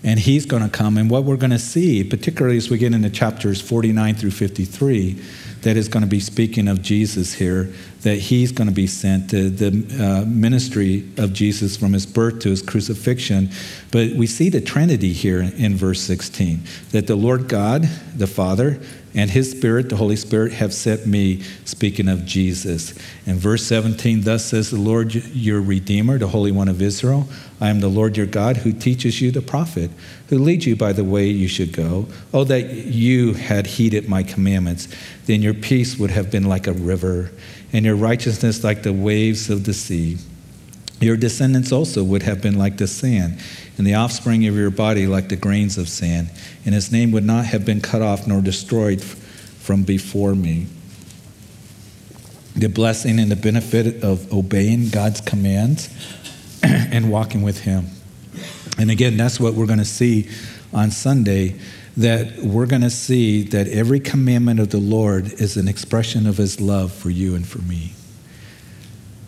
[0.05, 0.99] and he's going to come.
[0.99, 5.21] And what we're going to see, particularly as we get into chapters 49 through 53,
[5.63, 9.31] that is going to be speaking of Jesus here, that he's going to be sent,
[9.31, 13.49] the, the uh, ministry of Jesus from his birth to his crucifixion.
[13.91, 16.61] But we see the Trinity here in verse 16
[16.93, 18.79] that the Lord God, the Father,
[19.15, 22.95] and his Spirit, the Holy Spirit, have sent me, speaking of Jesus.
[23.27, 27.29] In verse 17, thus says the Lord your Redeemer, the Holy One of Israel
[27.61, 29.91] I am the Lord your God who teaches you the prophet,
[30.29, 32.07] who leads you by the way you should go.
[32.33, 34.89] Oh, that you had heeded my commandments,
[35.27, 37.31] then your peace would have been like a river,
[37.73, 40.19] and your righteousness like the waves of the sea.
[41.01, 43.39] Your descendants also would have been like the sand
[43.77, 46.31] and the offspring of your body like the grains of sand,
[46.65, 50.67] and his name would not have been cut off nor destroyed from before me.
[52.55, 55.89] The blessing and the benefit of obeying God's commands
[56.63, 57.89] and walking with him.
[58.79, 60.29] And again, that's what we're going to see
[60.73, 61.59] on Sunday
[61.97, 66.37] that we're going to see that every commandment of the Lord is an expression of
[66.37, 67.93] his love for you and for me.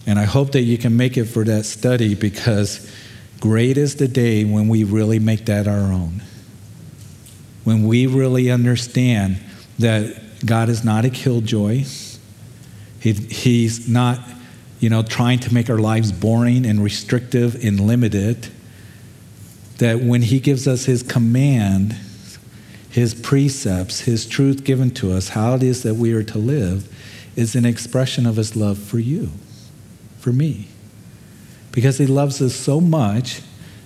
[0.06, 2.90] And I hope that you can make it for that study because
[3.40, 6.22] Great is the day when we really make that our own.
[7.64, 9.38] When we really understand
[9.78, 11.84] that God is not a killjoy.
[13.00, 14.20] He, he's not,
[14.80, 18.48] you know, trying to make our lives boring and restrictive and limited.
[19.78, 21.96] That when He gives us His command,
[22.88, 26.92] His precepts, His truth given to us, how it is that we are to live,
[27.36, 29.30] is an expression of His love for you,
[30.18, 30.68] for me
[31.76, 33.42] because he loves us so much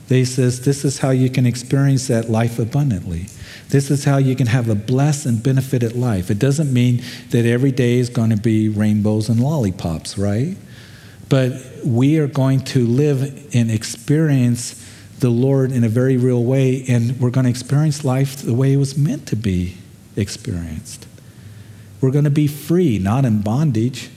[0.06, 3.26] that he says, This is how you can experience that life abundantly.
[3.70, 6.30] This is how you can have a blessed and benefited life.
[6.30, 10.56] It doesn't mean that every day is going to be rainbows and lollipops, right?
[11.28, 14.86] But we are going to live and experience
[15.18, 18.72] the Lord in a very real way, and we're going to experience life the way
[18.72, 19.78] it was meant to be
[20.14, 21.08] experienced.
[22.00, 24.10] We're going to be free, not in bondage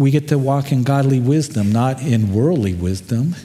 [0.00, 3.36] we get to walk in godly wisdom, not in worldly wisdom.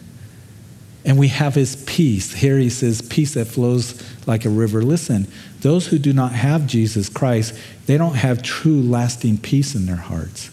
[1.03, 2.31] And we have his peace.
[2.31, 4.81] Here he says, peace that flows like a river.
[4.81, 5.27] Listen,
[5.59, 9.97] those who do not have Jesus Christ, they don't have true, lasting peace in their
[9.97, 10.49] hearts.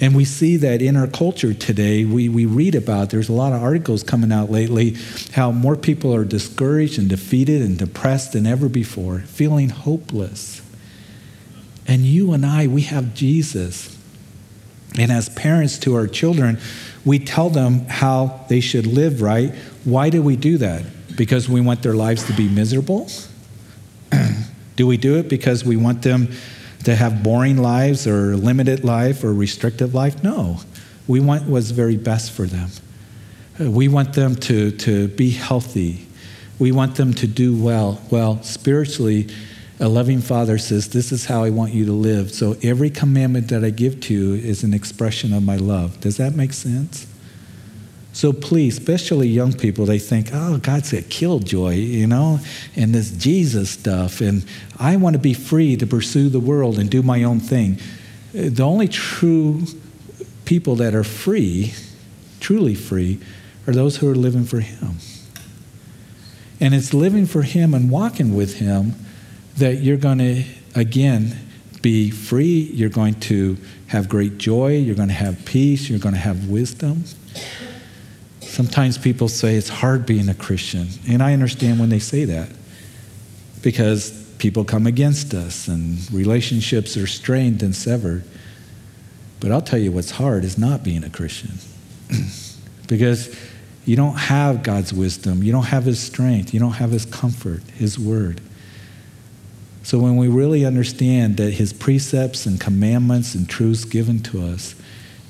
[0.00, 3.54] And we see that in our culture today, we, we read about, there's a lot
[3.54, 4.98] of articles coming out lately,
[5.32, 10.60] how more people are discouraged and defeated and depressed than ever before, feeling hopeless.
[11.86, 13.96] And you and I, we have Jesus.
[14.98, 16.58] And as parents to our children,
[17.04, 19.54] we tell them how they should live right.
[19.84, 20.84] Why do we do that?
[21.16, 23.08] Because we want their lives to be miserable?
[24.76, 26.32] do we do it because we want them
[26.84, 30.22] to have boring lives or limited life or restrictive life?
[30.22, 30.60] No.
[31.06, 32.70] We want what's very best for them.
[33.58, 36.06] We want them to, to be healthy.
[36.58, 38.00] We want them to do well.
[38.10, 39.28] Well, spiritually,
[39.80, 42.32] a loving father says, This is how I want you to live.
[42.32, 46.00] So every commandment that I give to you is an expression of my love.
[46.00, 47.06] Does that make sense?
[48.12, 52.40] So please, especially young people, they think, oh, God's a killjoy, you know,
[52.76, 54.44] and this Jesus stuff, and
[54.78, 57.78] I want to be free to pursue the world and do my own thing.
[58.32, 59.62] The only true
[60.44, 61.72] people that are free,
[62.40, 63.20] truly free,
[63.66, 64.96] are those who are living for Him.
[66.60, 68.94] And it's living for Him and walking with Him
[69.60, 70.44] that you're going to,
[70.74, 71.36] again,
[71.80, 72.70] be free.
[72.74, 74.76] You're going to have great joy.
[74.76, 75.88] You're going to have peace.
[75.88, 77.04] You're going to have wisdom.
[78.40, 80.88] Sometimes people say it's hard being a Christian.
[81.08, 82.50] And I understand when they say that
[83.62, 88.24] because people come against us and relationships are strained and severed.
[89.38, 91.52] But I'll tell you what's hard is not being a Christian
[92.88, 93.34] because
[93.86, 97.62] you don't have God's wisdom, you don't have His strength, you don't have His comfort,
[97.74, 98.40] His word.
[99.90, 104.76] So when we really understand that his precepts and commandments and truths given to us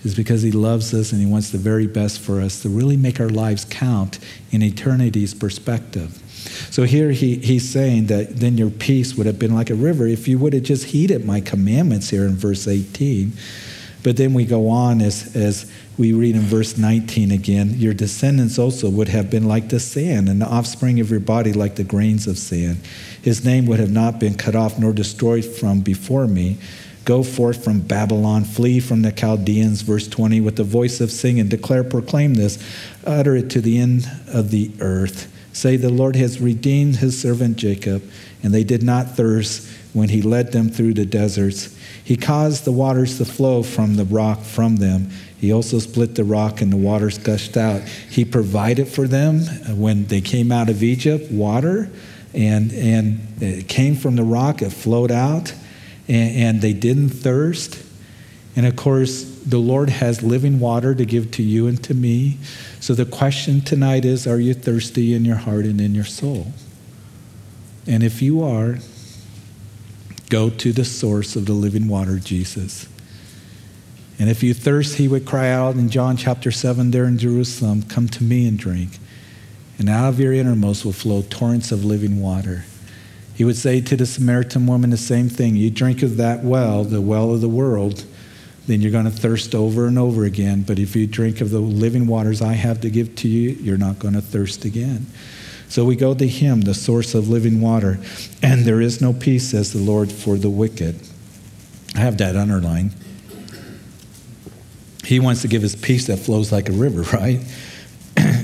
[0.04, 2.98] is because he loves us and he wants the very best for us to really
[2.98, 4.18] make our lives count
[4.50, 6.12] in eternity's perspective.
[6.70, 10.06] So here he, he's saying that then your peace would have been like a river
[10.06, 13.32] if you would have just heeded my commandments here in verse 18.
[14.02, 18.58] But then we go on as, as we read in verse 19 again your descendants
[18.58, 21.84] also would have been like the sand, and the offspring of your body like the
[21.84, 22.78] grains of sand.
[23.22, 26.58] His name would have not been cut off nor destroyed from before me.
[27.04, 31.48] Go forth from Babylon, flee from the Chaldeans, verse 20, with the voice of singing,
[31.48, 32.62] declare, proclaim this,
[33.04, 35.32] utter it to the end of the earth.
[35.52, 38.02] Say, The Lord has redeemed his servant Jacob,
[38.42, 41.76] and they did not thirst when he led them through the deserts.
[42.04, 45.10] He caused the waters to flow from the rock from them.
[45.38, 47.82] He also split the rock and the waters gushed out.
[47.82, 49.40] He provided for them
[49.76, 51.90] when they came out of Egypt water,
[52.34, 55.52] and, and it came from the rock, it flowed out.
[56.08, 57.82] and, and they didn't thirst.
[58.56, 62.38] And of course, the Lord has living water to give to you and to me.
[62.80, 66.52] So the question tonight is Are you thirsty in your heart and in your soul?
[67.86, 68.78] And if you are,
[70.28, 72.88] go to the source of the living water, Jesus.
[74.18, 77.82] And if you thirst, he would cry out in John chapter 7 there in Jerusalem,
[77.82, 78.98] Come to me and drink.
[79.80, 82.64] And out of your innermost will flow torrents of living water.
[83.34, 86.84] He would say to the Samaritan woman the same thing You drink of that well,
[86.84, 88.04] the well of the world
[88.70, 90.62] then you're going to thirst over and over again.
[90.62, 93.76] But if you drink of the living waters I have to give to you, you're
[93.76, 95.06] not going to thirst again.
[95.68, 97.98] So we go to Him, the source of living water.
[98.42, 101.00] And there is no peace, says the Lord, for the wicked.
[101.96, 102.94] I have that underlined.
[105.04, 107.40] He wants to give us peace that flows like a river, right?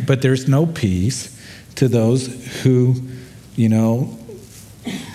[0.06, 1.32] But there's no peace
[1.76, 2.94] to those who,
[3.54, 4.18] you know,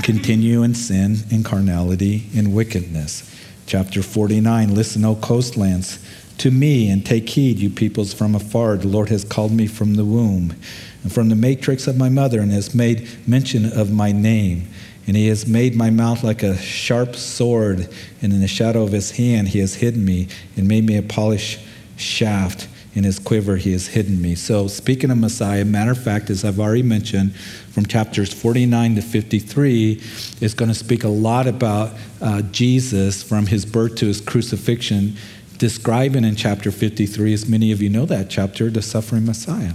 [0.04, 3.28] continue in sin, in carnality, in wickedness.
[3.66, 6.06] Chapter 49 Listen, O coastlands,
[6.38, 8.78] to me, and take heed, you peoples from afar.
[8.78, 10.56] The Lord has called me from the womb
[11.04, 14.68] and from the matrix of my mother, and has made mention of my name.
[15.08, 17.90] And he has made my mouth like a sharp sword,
[18.22, 21.04] and in the shadow of his hand he has hidden me, and made me a
[21.04, 21.60] polished
[21.96, 24.36] shaft in his quiver he has hidden me.
[24.36, 29.02] So, speaking of Messiah, matter of fact, as I've already mentioned, from chapters 49 to
[29.02, 30.02] 53
[30.42, 35.16] is going to speak a lot about uh, Jesus from his birth to his crucifixion,
[35.58, 39.74] describing in chapter 53, as many of you know that chapter, the suffering Messiah.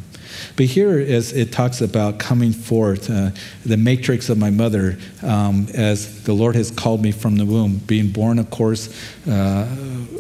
[0.56, 3.30] But here, as it talks about coming forth, uh,
[3.64, 7.78] the matrix of my mother, um, as the Lord has called me from the womb,
[7.86, 8.88] being born, of course,
[9.28, 9.66] uh,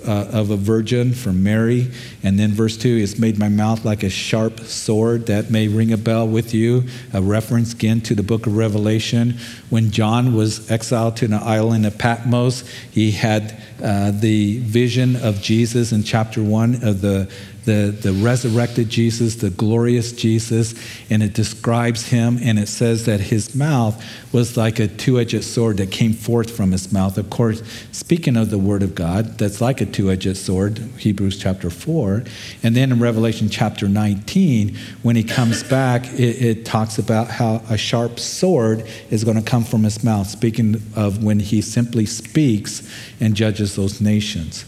[0.06, 1.90] uh, of a virgin from Mary.
[2.22, 5.26] And then verse 2 is made my mouth like a sharp sword.
[5.26, 6.84] That may ring a bell with you.
[7.12, 9.38] A reference again to the book of Revelation.
[9.70, 15.42] When John was exiled to an island of Patmos, he had uh, the vision of
[15.42, 17.30] Jesus in chapter 1 of the
[17.66, 20.74] the, the resurrected Jesus, the glorious Jesus,
[21.10, 24.02] and it describes him, and it says that his mouth
[24.32, 27.18] was like a two edged sword that came forth from his mouth.
[27.18, 31.38] Of course, speaking of the Word of God, that's like a two edged sword, Hebrews
[31.38, 32.22] chapter 4.
[32.62, 37.62] And then in Revelation chapter 19, when he comes back, it, it talks about how
[37.68, 42.06] a sharp sword is going to come from his mouth, speaking of when he simply
[42.06, 42.88] speaks
[43.20, 44.64] and judges those nations.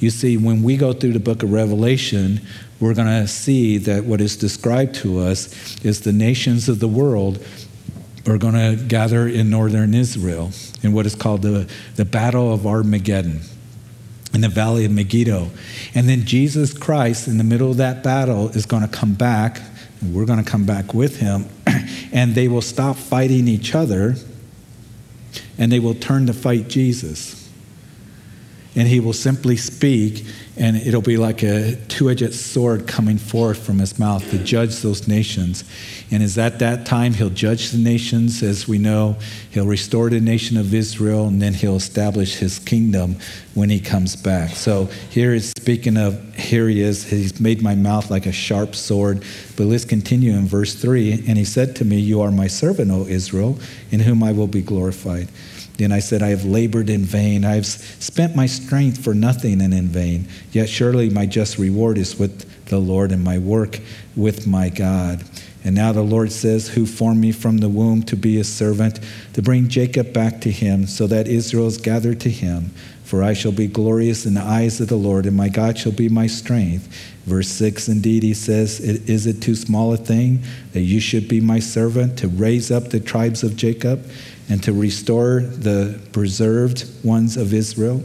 [0.00, 2.40] You see, when we go through the book of Revelation,
[2.80, 6.88] we're going to see that what is described to us is the nations of the
[6.88, 7.44] world
[8.26, 10.50] are going to gather in northern Israel
[10.82, 13.40] in what is called the, the Battle of Armageddon
[14.34, 15.50] in the valley of Megiddo.
[15.94, 19.62] And then Jesus Christ, in the middle of that battle, is going to come back,
[20.00, 21.46] and we're going to come back with him,
[22.12, 24.16] and they will stop fighting each other
[25.58, 27.37] and they will turn to fight Jesus
[28.78, 30.24] and he will simply speak,
[30.56, 34.82] and it'll be like a two edged sword coming forth from his mouth to judge
[34.82, 35.64] those nations.
[36.12, 39.16] And is at that time he'll judge the nations, as we know,
[39.50, 43.16] he'll restore the nation of Israel, and then he'll establish his kingdom
[43.54, 44.50] when he comes back.
[44.50, 48.76] So here is speaking of, here he is, he's made my mouth like a sharp
[48.76, 49.24] sword.
[49.56, 51.24] But let's continue in verse 3.
[51.26, 53.58] And he said to me, You are my servant, O Israel,
[53.90, 55.30] in whom I will be glorified.
[55.78, 57.44] Then I said, I have labored in vain.
[57.44, 60.28] I have spent my strength for nothing and in vain.
[60.50, 63.78] Yet surely my just reward is with the Lord and my work
[64.16, 65.22] with my God.
[65.64, 69.00] And now the Lord says, Who formed me from the womb to be his servant,
[69.34, 72.70] to bring Jacob back to him, so that Israel is gathered to him.
[73.04, 75.92] For I shall be glorious in the eyes of the Lord, and my God shall
[75.92, 76.88] be my strength.
[77.24, 81.40] Verse 6 Indeed, he says, Is it too small a thing that you should be
[81.40, 84.08] my servant to raise up the tribes of Jacob?
[84.48, 88.02] And to restore the preserved ones of Israel.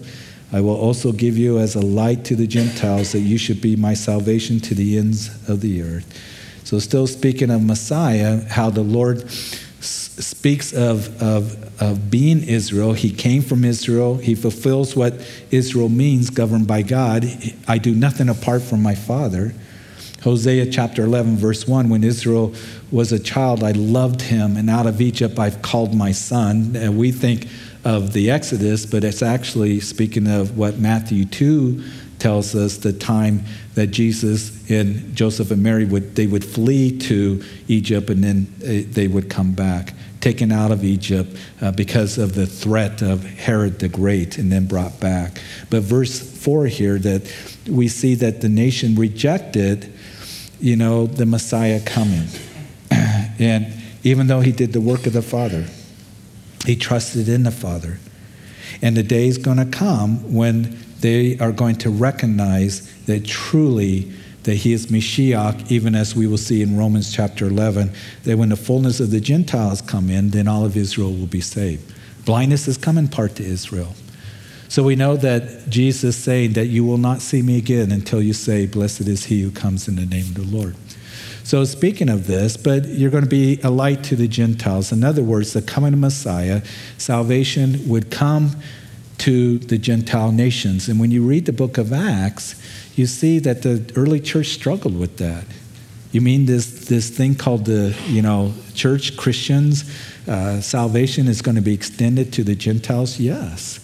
[0.51, 3.75] I will also give you as a light to the Gentiles that you should be
[3.75, 6.05] my salvation to the ends of the earth.
[6.63, 9.29] So, still speaking of Messiah, how the Lord
[9.83, 12.93] speaks of, of, of being Israel.
[12.93, 14.17] He came from Israel.
[14.17, 15.13] He fulfills what
[15.51, 17.25] Israel means, governed by God.
[17.67, 19.53] I do nothing apart from my Father.
[20.23, 22.53] Hosea chapter 11, verse 1 When Israel
[22.91, 26.77] was a child, I loved him, and out of Egypt I've called my son.
[26.77, 27.47] And we think
[27.83, 31.83] of the Exodus, but it's actually speaking of what Matthew 2
[32.19, 33.43] tells us the time
[33.75, 38.89] that Jesus and Joseph and Mary would they would flee to Egypt and then uh,
[38.93, 43.79] they would come back taken out of Egypt uh, because of the threat of Herod
[43.79, 47.29] the Great and then brought back but verse 4 here that
[47.67, 49.91] we see that the nation rejected
[50.59, 52.27] you know, the Messiah coming.
[52.91, 53.73] and
[54.03, 55.65] even though he did the work of the Father,
[56.65, 57.99] he trusted in the Father.
[58.81, 64.11] And the day is going to come when they are going to recognize that truly
[64.43, 67.91] that he is Mashiach, even as we will see in Romans chapter 11,
[68.23, 71.41] that when the fullness of the Gentiles come in, then all of Israel will be
[71.41, 71.93] saved.
[72.25, 73.95] Blindness has come in part to Israel.
[74.73, 78.33] So we know that Jesus saying that you will not see me again until you
[78.33, 80.75] say, Blessed is he who comes in the name of the Lord.
[81.43, 84.91] So, speaking of this, but you're going to be a light to the Gentiles.
[84.91, 86.63] In other words, the coming of Messiah,
[86.97, 88.55] salvation would come
[89.19, 90.89] to the Gentile nations.
[90.89, 92.59] And when you read the book of Acts,
[92.95, 95.45] you see that the early church struggled with that.
[96.11, 99.83] You mean this, this thing called the, you know, church Christians,
[100.27, 103.19] uh, salvation is going to be extended to the Gentiles?
[103.19, 103.82] Yes.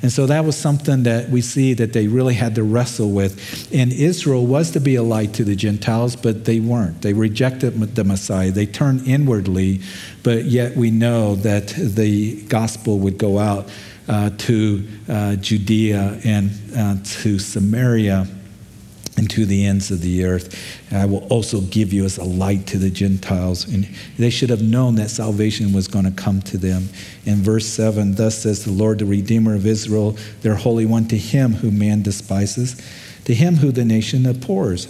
[0.00, 3.68] And so that was something that we see that they really had to wrestle with.
[3.74, 7.02] And Israel was to be a light to the Gentiles, but they weren't.
[7.02, 8.52] They rejected the Messiah.
[8.52, 9.80] They turned inwardly,
[10.22, 13.68] but yet we know that the gospel would go out
[14.08, 18.26] uh, to uh, Judea and uh, to Samaria
[19.18, 20.56] and to the ends of the earth.
[20.92, 23.66] I will also give you as a light to the Gentiles.
[23.66, 26.88] And they should have known that salvation was going to come to them.
[27.26, 31.18] In verse 7, thus says the Lord, the Redeemer of Israel, their Holy One, to
[31.18, 32.80] him whom man despises,
[33.24, 34.86] to him who the nation abhors,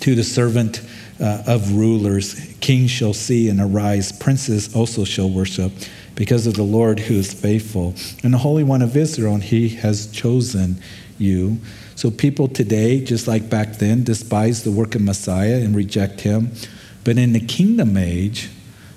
[0.00, 0.82] to the servant
[1.18, 5.72] uh, of rulers, kings shall see and arise, princes also shall worship.
[6.14, 9.70] Because of the Lord who is faithful, and the Holy One of Israel, and he
[9.70, 10.76] has chosen
[11.22, 11.58] you.
[11.94, 16.52] So people today, just like back then, despise the work of Messiah and reject him.
[17.04, 18.50] But in the kingdom age,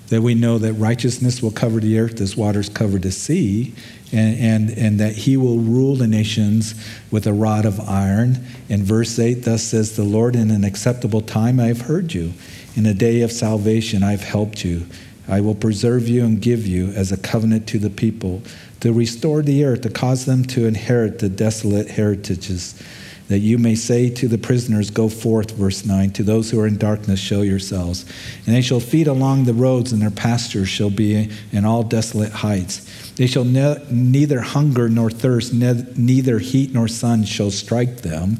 [0.08, 3.74] that we know that righteousness will cover the earth as waters cover the sea,
[4.12, 6.74] and, and, and that he will rule the nations
[7.10, 8.44] with a rod of iron.
[8.68, 12.32] In verse 8, thus says the Lord, in an acceptable time I have heard you.
[12.76, 14.86] In a day of salvation I have helped you.
[15.28, 18.42] I will preserve you and give you as a covenant to the people,
[18.86, 22.80] to restore the earth, to cause them to inherit the desolate heritages
[23.28, 26.66] that you may say to the prisoners, Go forth, verse 9, to those who are
[26.66, 28.04] in darkness, show yourselves.
[28.46, 32.30] And they shall feed along the roads, and their pastures shall be in all desolate
[32.30, 33.12] heights.
[33.16, 38.38] They shall ne- neither hunger nor thirst, ne- neither heat nor sun shall strike them.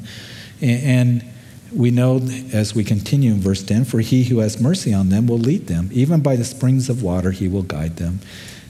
[0.61, 1.33] And, and
[1.73, 2.21] we know
[2.53, 5.67] as we continue in verse 10 for he who has mercy on them will lead
[5.67, 8.21] them, even by the springs of water, he will guide them.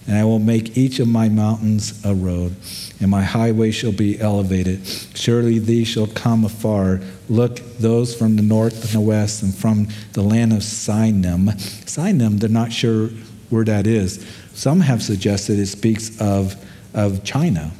[0.08, 2.55] And I will make each of my mountains a road,
[3.01, 4.88] and my highway shall be elevated.
[5.14, 7.01] Surely these shall come afar.
[7.28, 11.51] Look, those from the north and the west, and from the land of Sinim.
[11.86, 13.10] Sinim, they're not sure
[13.49, 14.26] where that is.
[14.53, 16.55] Some have suggested it speaks of,
[16.93, 17.72] of China.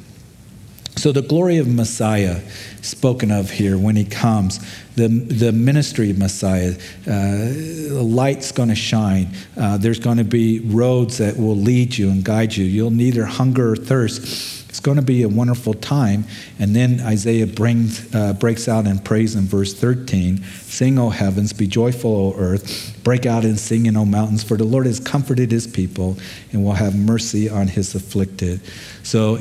[0.96, 2.40] So, the glory of Messiah
[2.88, 4.58] spoken of here when he comes,
[4.96, 6.72] the, the ministry of Messiah,
[7.06, 9.28] uh, the light's going to shine.
[9.56, 12.64] Uh, there's going to be roads that will lead you and guide you.
[12.64, 14.57] You'll neither hunger or thirst.
[14.78, 16.24] It's going to be a wonderful time.
[16.60, 21.52] And then Isaiah brings, uh, breaks out in praise in verse 13 Sing, O heavens,
[21.52, 22.96] be joyful, O earth.
[23.02, 26.16] Break out and sing in, O mountains, for the Lord has comforted his people
[26.52, 28.60] and will have mercy on his afflicted.
[29.02, 29.38] So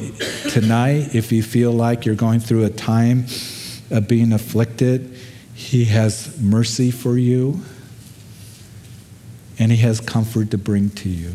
[0.50, 3.28] tonight, if you feel like you're going through a time
[3.92, 5.16] of being afflicted,
[5.54, 7.62] he has mercy for you
[9.60, 11.34] and he has comfort to bring to you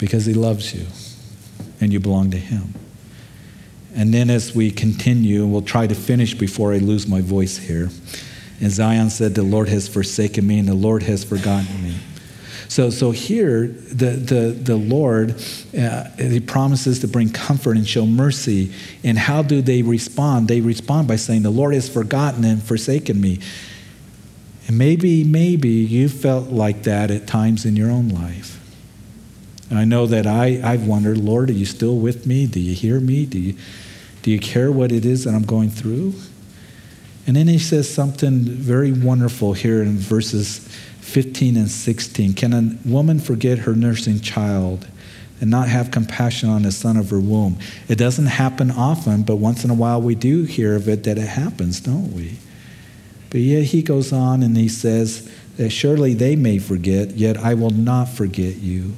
[0.00, 0.86] because he loves you
[1.80, 2.74] and you belong to him.
[3.94, 7.90] And then as we continue, we'll try to finish before I lose my voice here.
[8.60, 11.96] And Zion said, The Lord has forsaken me and the Lord has forgotten me.
[12.68, 15.40] So, so here, the, the, the Lord,
[15.78, 18.72] uh, He promises to bring comfort and show mercy.
[19.04, 20.48] And how do they respond?
[20.48, 23.40] They respond by saying, The Lord has forgotten and forsaken me.
[24.66, 28.55] And maybe, maybe you felt like that at times in your own life.
[29.68, 32.46] And I know that I, I've wondered, Lord, are you still with me?
[32.46, 33.26] Do you hear me?
[33.26, 33.54] Do you,
[34.22, 36.14] do you care what it is that I'm going through?
[37.26, 40.58] And then he says something very wonderful here in verses
[41.00, 42.34] 15 and 16.
[42.34, 44.86] Can a woman forget her nursing child
[45.40, 47.58] and not have compassion on the son of her womb?
[47.88, 51.18] It doesn't happen often, but once in a while we do hear of it that
[51.18, 52.36] it happens, don't we?
[53.30, 57.54] But yet he goes on and he says that surely they may forget, yet I
[57.54, 58.94] will not forget you.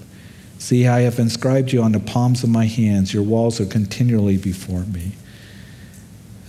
[0.59, 3.15] See, I have inscribed you on the palms of my hands.
[3.15, 5.13] Your walls are continually before me.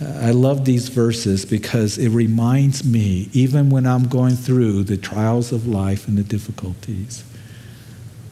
[0.02, 4.96] Uh, I love these verses because it reminds me, even when I'm going through the
[4.96, 7.22] trials of life and the difficulties,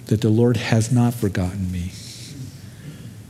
[0.06, 1.92] that the Lord has not forgotten me.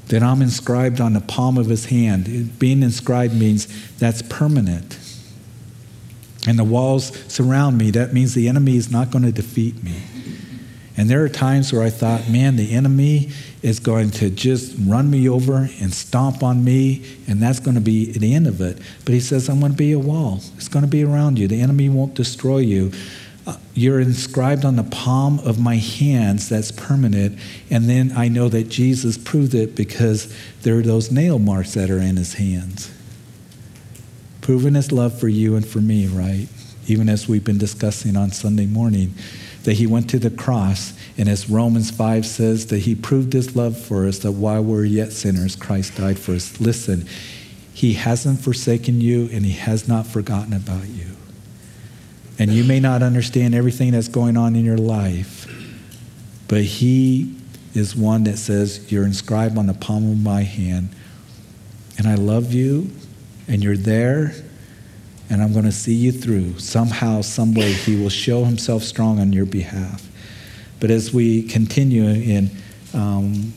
[0.07, 2.59] That I'm inscribed on the palm of his hand.
[2.59, 3.67] Being inscribed means
[3.99, 4.99] that's permanent.
[6.47, 7.91] And the walls surround me.
[7.91, 9.97] That means the enemy is not going to defeat me.
[10.99, 13.31] And there are times where I thought, man, the enemy
[13.63, 17.81] is going to just run me over and stomp on me, and that's going to
[17.81, 18.79] be the end of it.
[19.05, 20.41] But he says, I'm going to be a wall.
[20.57, 21.47] It's going to be around you.
[21.47, 22.91] The enemy won't destroy you.
[23.47, 27.39] Uh, you're inscribed on the palm of my hands, that's permanent.
[27.71, 31.91] And then I know that Jesus proved it because there are those nail marks that
[31.91, 32.93] are in his hands.
[34.41, 36.49] Proving his love for you and for me, right?
[36.89, 39.15] Even as we've been discussing on Sunday morning
[39.69, 43.55] that he went to the cross, and as Romans 5 says, that he proved his
[43.55, 46.59] love for us, that while we we're yet sinners, Christ died for us.
[46.59, 47.07] Listen,
[47.75, 51.09] he hasn't forsaken you, and he has not forgotten about you.
[52.39, 55.47] And you may not understand everything that's going on in your life,
[56.49, 57.37] but he
[57.75, 60.89] is one that says, You're inscribed on the palm of my hand,
[61.99, 62.91] and I love you,
[63.47, 64.33] and you're there,
[65.31, 66.59] and I'm going to see you through.
[66.59, 70.07] Somehow, some way, He will show Himself strong on your behalf.
[70.81, 72.51] But as we continue in
[72.95, 73.53] um,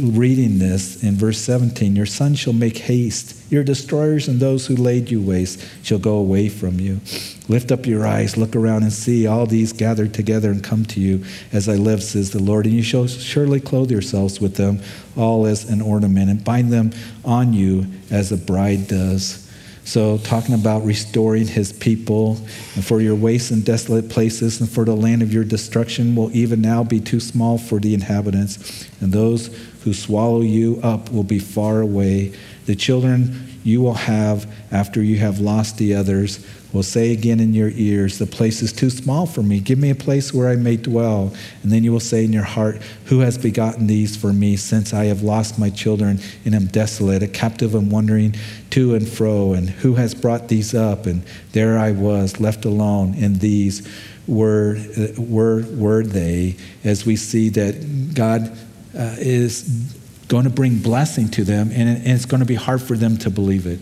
[0.00, 3.50] reading this in verse 17, your son shall make haste.
[3.50, 7.00] Your destroyers and those who laid you waste shall go away from you.
[7.48, 11.00] Lift up your eyes, look around and see all these gathered together and come to
[11.00, 12.66] you as I live, says the Lord.
[12.66, 14.80] And you shall surely clothe yourselves with them
[15.16, 16.92] all as an ornament and bind them
[17.24, 19.40] on you as a bride does.
[19.84, 22.38] So, talking about restoring his people,
[22.74, 26.34] and for your wastes and desolate places, and for the land of your destruction will
[26.34, 31.22] even now be too small for the inhabitants, and those who swallow you up will
[31.22, 32.32] be far away.
[32.66, 36.44] The children you will have after you have lost the others
[36.74, 39.60] will say again in your ears, The place is too small for me.
[39.60, 41.32] Give me a place where I may dwell.
[41.62, 44.92] And then you will say in your heart, Who has begotten these for me, since
[44.92, 48.34] I have lost my children and am desolate, a captive and wandering
[48.70, 49.52] to and fro?
[49.52, 51.06] And who has brought these up?
[51.06, 53.88] And there I was, left alone, and these
[54.26, 58.50] were, uh, were, were they, as we see that God
[58.98, 59.94] uh, is
[60.24, 63.30] going to bring blessing to them, and, it's going to be hard for them to
[63.30, 63.80] believe it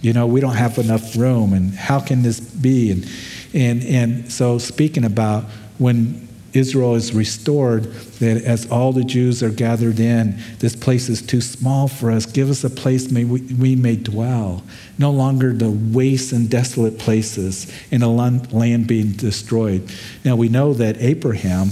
[0.00, 2.90] you know, we don't have enough room, and how can this be?
[2.92, 3.06] And,
[3.52, 5.44] and, and so, speaking about
[5.78, 7.84] when Israel is restored,
[8.20, 12.26] that as all the Jews are gathered in, this place is too small for us.
[12.26, 14.62] Give us a place may we, we may dwell.
[14.98, 19.90] No longer the waste and desolate places in a land being destroyed.
[20.24, 21.70] Now, we know that Abraham,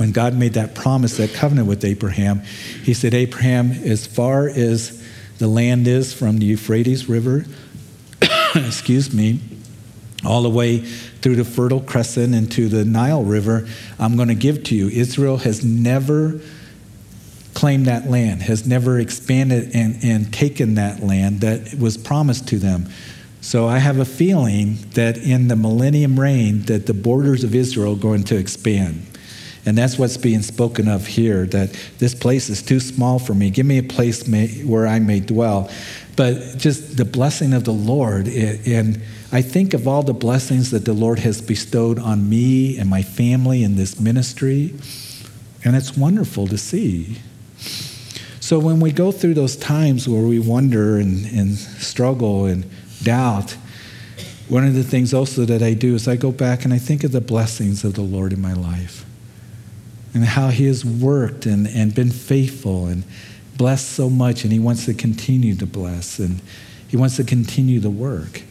[0.00, 2.40] when God made that promise, that covenant with Abraham,
[2.82, 7.44] he said, Abraham, as far as the land is from the Euphrates River,
[8.54, 9.40] excuse me,
[10.24, 14.64] all the way through the Fertile Crescent into the Nile River, I'm going to give
[14.64, 14.88] to you.
[14.88, 16.40] Israel has never
[17.52, 22.58] claimed that land, has never expanded and, and taken that land that was promised to
[22.58, 22.88] them.
[23.42, 27.92] So I have a feeling that in the millennium reign that the borders of Israel
[27.92, 29.09] are going to expand.
[29.66, 33.50] And that's what's being spoken of here that this place is too small for me.
[33.50, 35.70] Give me a place may, where I may dwell.
[36.16, 38.26] But just the blessing of the Lord.
[38.26, 39.02] And
[39.32, 43.02] I think of all the blessings that the Lord has bestowed on me and my
[43.02, 44.74] family in this ministry.
[45.62, 47.18] And it's wonderful to see.
[48.40, 52.64] So when we go through those times where we wonder and, and struggle and
[53.02, 53.56] doubt,
[54.48, 57.04] one of the things also that I do is I go back and I think
[57.04, 59.04] of the blessings of the Lord in my life
[60.14, 63.04] and how he has worked and, and been faithful and
[63.56, 66.40] blessed so much, and he wants to continue to bless and
[66.88, 68.42] he wants to continue the work.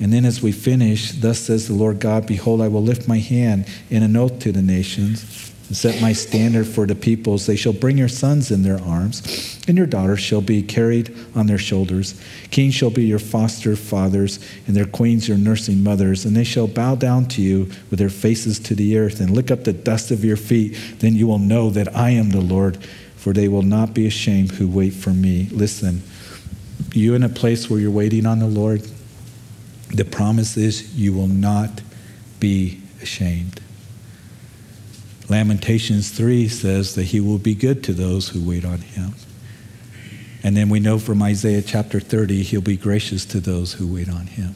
[0.00, 3.18] And then as we finish, thus says the Lord God, Behold, I will lift my
[3.18, 7.46] hand in an oath to the nations and set my standard for the peoples.
[7.46, 11.46] They shall bring your sons in their arms, and your daughters shall be carried on
[11.46, 12.20] their shoulders.
[12.50, 16.24] Kings shall be your foster fathers, and their queens your nursing mothers.
[16.24, 19.50] And they shall bow down to you with their faces to the earth and lick
[19.50, 20.76] up the dust of your feet.
[21.00, 22.78] Then you will know that I am the Lord,
[23.16, 25.48] for they will not be ashamed who wait for me.
[25.52, 26.02] Listen,
[26.94, 28.86] you in a place where you're waiting on the Lord,
[29.88, 31.82] the promise is you will not
[32.40, 33.60] be ashamed.
[35.28, 39.14] Lamentations 3 says that he will be good to those who wait on him.
[40.42, 44.08] And then we know from Isaiah chapter 30, he'll be gracious to those who wait
[44.08, 44.54] on him.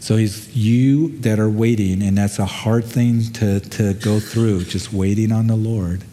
[0.00, 4.64] So he's you that are waiting, and that's a hard thing to, to go through,
[4.64, 6.04] just waiting on the Lord,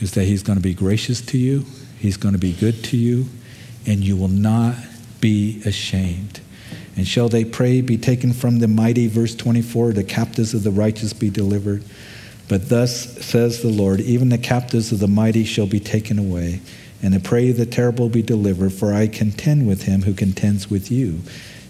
[0.00, 1.64] is that he's going to be gracious to you,
[1.98, 3.26] he's going to be good to you,
[3.86, 4.76] and you will not
[5.20, 6.40] be ashamed.
[6.96, 10.70] And shall they prey be taken from the mighty, verse 24, the captives of the
[10.70, 11.82] righteous be delivered?
[12.48, 16.60] But thus says the Lord, even the captives of the mighty shall be taken away,
[17.02, 20.70] and the prey of the terrible be delivered, for I contend with him who contends
[20.70, 21.20] with you.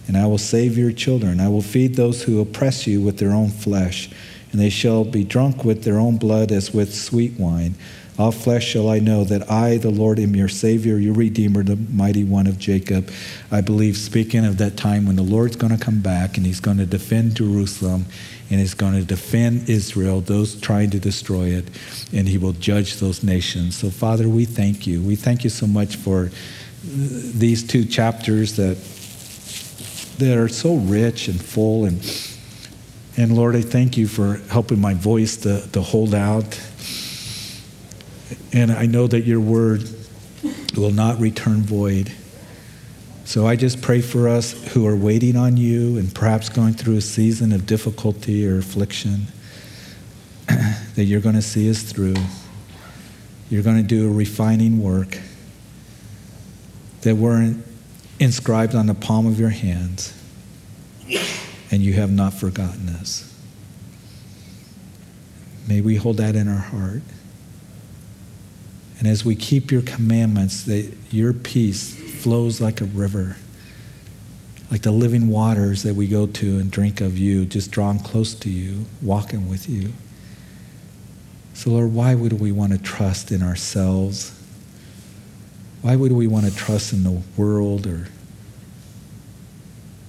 [0.06, 1.40] And I will save your children.
[1.40, 4.10] I will feed those who oppress you with their own flesh,
[4.52, 7.74] and they shall be drunk with their own blood as with sweet wine.
[8.16, 11.74] All flesh shall I know that I, the Lord, am your Savior, your Redeemer, the
[11.74, 13.10] mighty one of Jacob.
[13.50, 16.60] I believe, speaking of that time when the Lord's going to come back and he's
[16.60, 18.06] going to defend Jerusalem
[18.50, 21.64] and he's going to defend Israel, those trying to destroy it,
[22.12, 23.76] and he will judge those nations.
[23.76, 25.02] So, Father, we thank you.
[25.02, 26.30] We thank you so much for uh,
[26.84, 28.76] these two chapters that,
[30.18, 31.86] that are so rich and full.
[31.86, 32.00] And,
[33.16, 36.60] and Lord, I thank you for helping my voice to, to hold out
[38.52, 39.88] and I know that your word
[40.76, 42.12] will not return void.
[43.24, 46.96] So I just pray for us who are waiting on you and perhaps going through
[46.96, 49.26] a season of difficulty or affliction
[50.46, 52.16] that you're going to see us through.
[53.48, 55.18] You're going to do a refining work
[57.02, 57.64] that weren't
[58.18, 60.18] inscribed on the palm of your hands,
[61.70, 63.30] and you have not forgotten us.
[65.66, 67.02] May we hold that in our heart.
[69.04, 73.36] And as we keep your commandments, that your peace flows like a river,
[74.70, 78.34] like the living waters that we go to and drink of you, just drawn close
[78.36, 79.92] to you, walking with you.
[81.52, 84.32] So, Lord, why would we want to trust in ourselves?
[85.82, 88.08] Why would we want to trust in the world or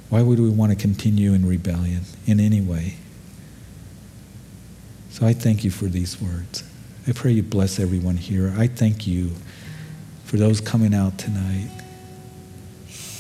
[0.07, 2.95] why would we want to continue in rebellion in any way?
[5.09, 6.63] So I thank you for these words.
[7.07, 8.53] I pray you bless everyone here.
[8.57, 9.31] I thank you
[10.23, 11.69] for those coming out tonight.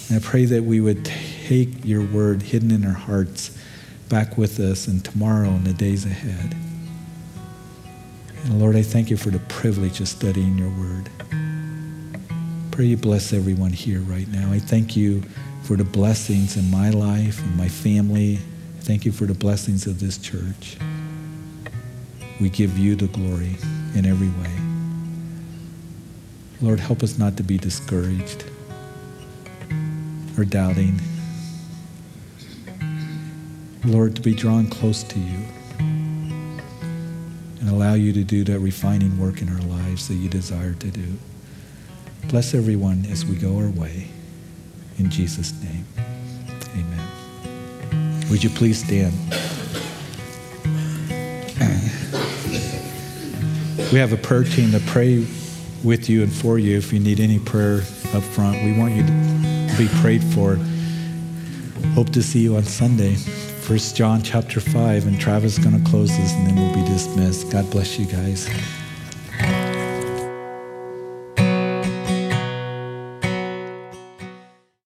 [0.09, 3.55] And I pray that we would take your word hidden in our hearts
[4.09, 6.55] back with us and tomorrow and the days ahead.
[8.43, 11.09] And Lord, I thank you for the privilege of studying your word.
[12.71, 14.51] Pray you bless everyone here right now.
[14.51, 15.21] I thank you
[15.63, 18.39] for the blessings in my life and my family.
[18.81, 20.77] Thank you for the blessings of this church.
[22.39, 23.55] We give you the glory
[23.95, 24.51] in every way.
[26.61, 28.45] Lord, help us not to be discouraged
[30.37, 30.99] or doubting.
[33.85, 35.45] Lord, to be drawn close to you
[37.59, 40.87] and allow you to do that refining work in our lives that you desire to
[40.87, 41.17] do.
[42.27, 44.07] Bless everyone as we go our way.
[44.97, 45.85] In Jesus' name,
[46.73, 48.25] amen.
[48.29, 49.13] Would you please stand?
[53.95, 55.25] We have a prayer team to pray
[55.81, 57.77] with you and for you if you need any prayer
[58.13, 58.61] up front.
[58.61, 60.59] We want you to be prayed for.
[61.93, 63.15] Hope to see you on Sunday.
[63.15, 66.83] First John chapter 5, and Travis is going to close this and then we'll be
[66.91, 67.49] dismissed.
[67.49, 68.49] God bless you guys.